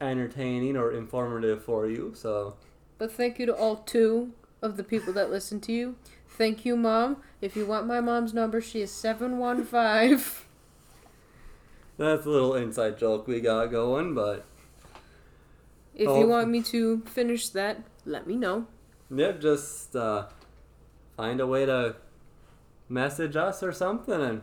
entertaining 0.00 0.76
or 0.76 0.92
informative 0.92 1.62
for 1.64 1.86
you. 1.86 2.12
So, 2.14 2.56
But 2.98 3.12
thank 3.12 3.38
you 3.38 3.46
to 3.46 3.54
all 3.54 3.76
two 3.76 4.32
of 4.62 4.76
the 4.76 4.84
people 4.84 5.12
that 5.14 5.30
listen 5.30 5.60
to 5.62 5.72
you. 5.72 5.96
Thank 6.28 6.64
you, 6.64 6.76
Mom. 6.76 7.22
If 7.40 7.56
you 7.56 7.66
want 7.66 7.86
my 7.86 8.00
mom's 8.00 8.32
number, 8.34 8.60
she 8.60 8.80
is 8.80 8.92
715. 8.92 10.20
that's 11.98 12.26
a 12.26 12.30
little 12.30 12.54
inside 12.54 12.98
joke 12.98 13.26
we 13.26 13.40
got 13.40 13.66
going, 13.66 14.14
but 14.14 14.44
If 15.94 16.08
Oh. 16.08 16.20
you 16.20 16.28
want 16.28 16.48
me 16.48 16.62
to 16.62 17.00
finish 17.06 17.48
that, 17.50 17.82
let 18.04 18.26
me 18.26 18.36
know. 18.36 18.66
yep, 19.14 19.40
just 19.40 19.96
uh, 19.96 20.26
find 21.16 21.40
a 21.40 21.46
way 21.46 21.66
to 21.66 21.96
message 22.88 23.34
us 23.36 23.62
or 23.64 23.72
something, 23.72 24.14
and 24.14 24.42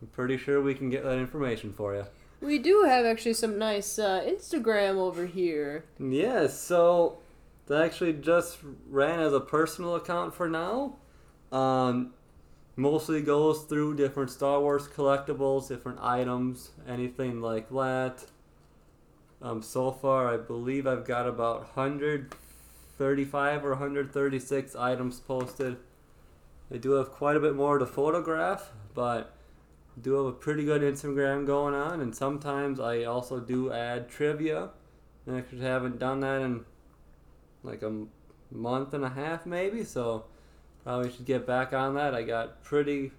I'm 0.00 0.08
pretty 0.12 0.36
sure 0.36 0.62
we 0.62 0.74
can 0.74 0.90
get 0.90 1.02
that 1.02 1.18
information 1.18 1.72
for 1.72 1.94
you. 1.96 2.04
We 2.42 2.58
do 2.58 2.82
have 2.82 3.06
actually 3.06 3.34
some 3.34 3.56
nice 3.56 4.00
uh, 4.00 4.20
Instagram 4.26 4.96
over 4.96 5.26
here. 5.26 5.84
Yes, 6.00 6.58
so 6.58 7.18
that 7.66 7.82
actually 7.82 8.14
just 8.14 8.58
ran 8.90 9.20
as 9.20 9.32
a 9.32 9.38
personal 9.38 9.94
account 9.94 10.34
for 10.34 10.48
now. 10.48 10.96
Um, 11.52 12.14
mostly 12.74 13.22
goes 13.22 13.62
through 13.62 13.94
different 13.94 14.30
Star 14.30 14.60
Wars 14.60 14.88
collectibles, 14.88 15.68
different 15.68 16.00
items, 16.00 16.72
anything 16.88 17.40
like 17.40 17.70
that. 17.70 18.24
Um, 19.40 19.62
so 19.62 19.92
far, 19.92 20.26
I 20.34 20.36
believe 20.36 20.84
I've 20.84 21.04
got 21.04 21.28
about 21.28 21.76
135 21.76 23.64
or 23.64 23.70
136 23.70 24.74
items 24.74 25.20
posted. 25.20 25.76
I 26.72 26.78
do 26.78 26.92
have 26.92 27.10
quite 27.10 27.36
a 27.36 27.40
bit 27.40 27.54
more 27.54 27.78
to 27.78 27.86
photograph, 27.86 28.72
but 28.94 29.32
do 30.00 30.14
have 30.14 30.26
a 30.26 30.32
pretty 30.32 30.64
good 30.64 30.82
Instagram 30.82 31.46
going 31.46 31.74
on, 31.74 32.00
and 32.00 32.14
sometimes 32.14 32.80
I 32.80 33.04
also 33.04 33.40
do 33.40 33.72
add 33.72 34.08
trivia. 34.08 34.70
And 35.26 35.36
I 35.36 35.38
actually 35.38 35.60
haven't 35.60 35.98
done 35.98 36.20
that 36.20 36.42
in 36.42 36.64
like 37.62 37.82
a 37.82 38.06
month 38.50 38.94
and 38.94 39.04
a 39.04 39.10
half, 39.10 39.46
maybe. 39.46 39.84
So 39.84 40.24
probably 40.82 41.12
should 41.12 41.26
get 41.26 41.46
back 41.46 41.72
on 41.72 41.94
that. 41.94 42.14
I 42.14 42.22
got 42.22 42.64
pretty, 42.64 43.12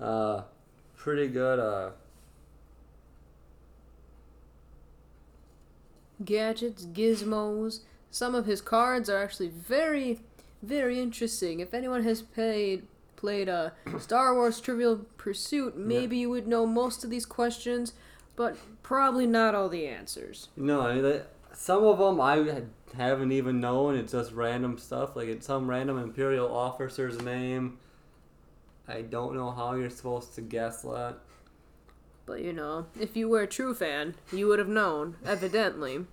uh, 0.00 0.42
pretty 0.96 1.28
good. 1.28 1.58
Uh, 1.58 1.90
gadgets, 6.24 6.84
gizmos. 6.86 7.80
Some 8.10 8.34
of 8.34 8.46
his 8.46 8.60
cards 8.60 9.08
are 9.08 9.22
actually 9.22 9.48
very, 9.48 10.20
very 10.62 10.98
interesting. 11.00 11.60
If 11.60 11.72
anyone 11.72 12.02
has 12.04 12.20
played 12.22 12.86
played 13.18 13.48
a 13.48 13.72
Star 13.98 14.32
Wars 14.34 14.60
Trivial 14.60 15.04
Pursuit, 15.18 15.76
maybe 15.76 16.16
you 16.16 16.30
would 16.30 16.46
know 16.46 16.64
most 16.64 17.02
of 17.04 17.10
these 17.10 17.26
questions, 17.26 17.92
but 18.36 18.56
probably 18.84 19.26
not 19.26 19.54
all 19.54 19.68
the 19.68 19.86
answers. 19.86 20.48
no, 20.56 20.80
I 20.80 20.94
mean, 20.94 21.02
that- 21.02 21.26
some 21.52 21.82
of 21.82 21.98
them 21.98 22.20
I 22.20 22.62
haven't 22.96 23.32
even 23.32 23.60
known. 23.60 23.96
It's 23.96 24.12
just 24.12 24.30
random 24.32 24.78
stuff, 24.78 25.16
like 25.16 25.26
it's 25.26 25.46
some 25.46 25.68
random 25.68 25.98
Imperial 25.98 26.54
officer's 26.54 27.20
name. 27.20 27.78
I 28.86 29.02
don't 29.02 29.34
know 29.34 29.50
how 29.50 29.74
you're 29.74 29.90
supposed 29.90 30.36
to 30.36 30.40
guess 30.40 30.82
that. 30.82 31.16
But 32.26 32.42
you 32.42 32.52
know, 32.52 32.86
if 32.98 33.16
you 33.16 33.28
were 33.28 33.42
a 33.42 33.46
true 33.48 33.74
fan, 33.74 34.14
you 34.32 34.46
would 34.46 34.60
have 34.60 34.68
known, 34.68 35.16
evidently. 35.26 36.06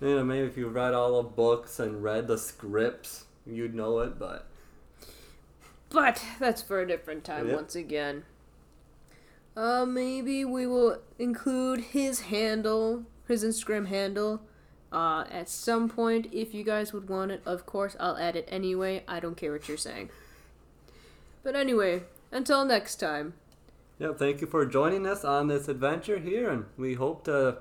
You 0.00 0.16
know, 0.16 0.24
maybe 0.24 0.46
if 0.46 0.56
you 0.56 0.68
read 0.68 0.94
all 0.94 1.20
the 1.20 1.28
books 1.28 1.80
and 1.80 2.02
read 2.02 2.28
the 2.28 2.38
scripts, 2.38 3.24
you'd 3.44 3.74
know 3.74 3.98
it, 3.98 4.18
but 4.20 4.46
But 5.90 6.22
that's 6.38 6.62
for 6.62 6.80
a 6.80 6.86
different 6.86 7.24
time 7.24 7.48
Yep. 7.48 7.56
once 7.56 7.74
again. 7.74 8.24
Uh, 9.56 9.84
maybe 9.84 10.44
we 10.44 10.66
will 10.66 10.98
include 11.18 11.80
his 11.80 12.20
handle, 12.20 13.04
his 13.26 13.42
Instagram 13.44 13.86
handle, 13.88 14.40
uh, 14.92 15.24
at 15.30 15.48
some 15.48 15.88
point 15.88 16.28
if 16.32 16.54
you 16.54 16.62
guys 16.64 16.92
would 16.92 17.08
want 17.08 17.32
it. 17.32 17.42
Of 17.44 17.66
course, 17.66 17.96
I'll 17.98 18.16
add 18.16 18.36
it 18.36 18.46
anyway. 18.48 19.02
I 19.08 19.18
don't 19.20 19.36
care 19.36 19.52
what 19.52 19.66
you're 19.68 19.76
saying. 19.76 20.10
But 21.42 21.56
anyway, 21.56 22.02
until 22.30 22.64
next 22.64 22.96
time. 22.96 23.34
yeah, 23.98 24.12
thank 24.14 24.40
you 24.40 24.46
for 24.46 24.64
joining 24.64 25.06
us 25.06 25.24
on 25.24 25.48
this 25.48 25.68
adventure 25.68 26.18
here, 26.18 26.48
and 26.50 26.66
we 26.76 26.94
hope 26.94 27.24
to 27.24 27.58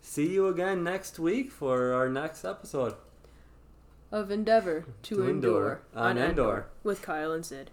see 0.00 0.26
you 0.34 0.48
again 0.48 0.82
next 0.84 1.18
week 1.18 1.50
for 1.52 1.92
our 1.94 2.08
next 2.08 2.44
episode. 2.44 2.94
Of 4.14 4.30
Endeavor 4.30 4.84
to, 5.02 5.16
To 5.16 5.28
endure, 5.28 5.28
Endure 5.28 5.80
on 5.96 6.18
Endor. 6.18 6.66
with 6.84 7.02
Kyle 7.02 7.32
and 7.32 7.44
Sid. 7.44 7.72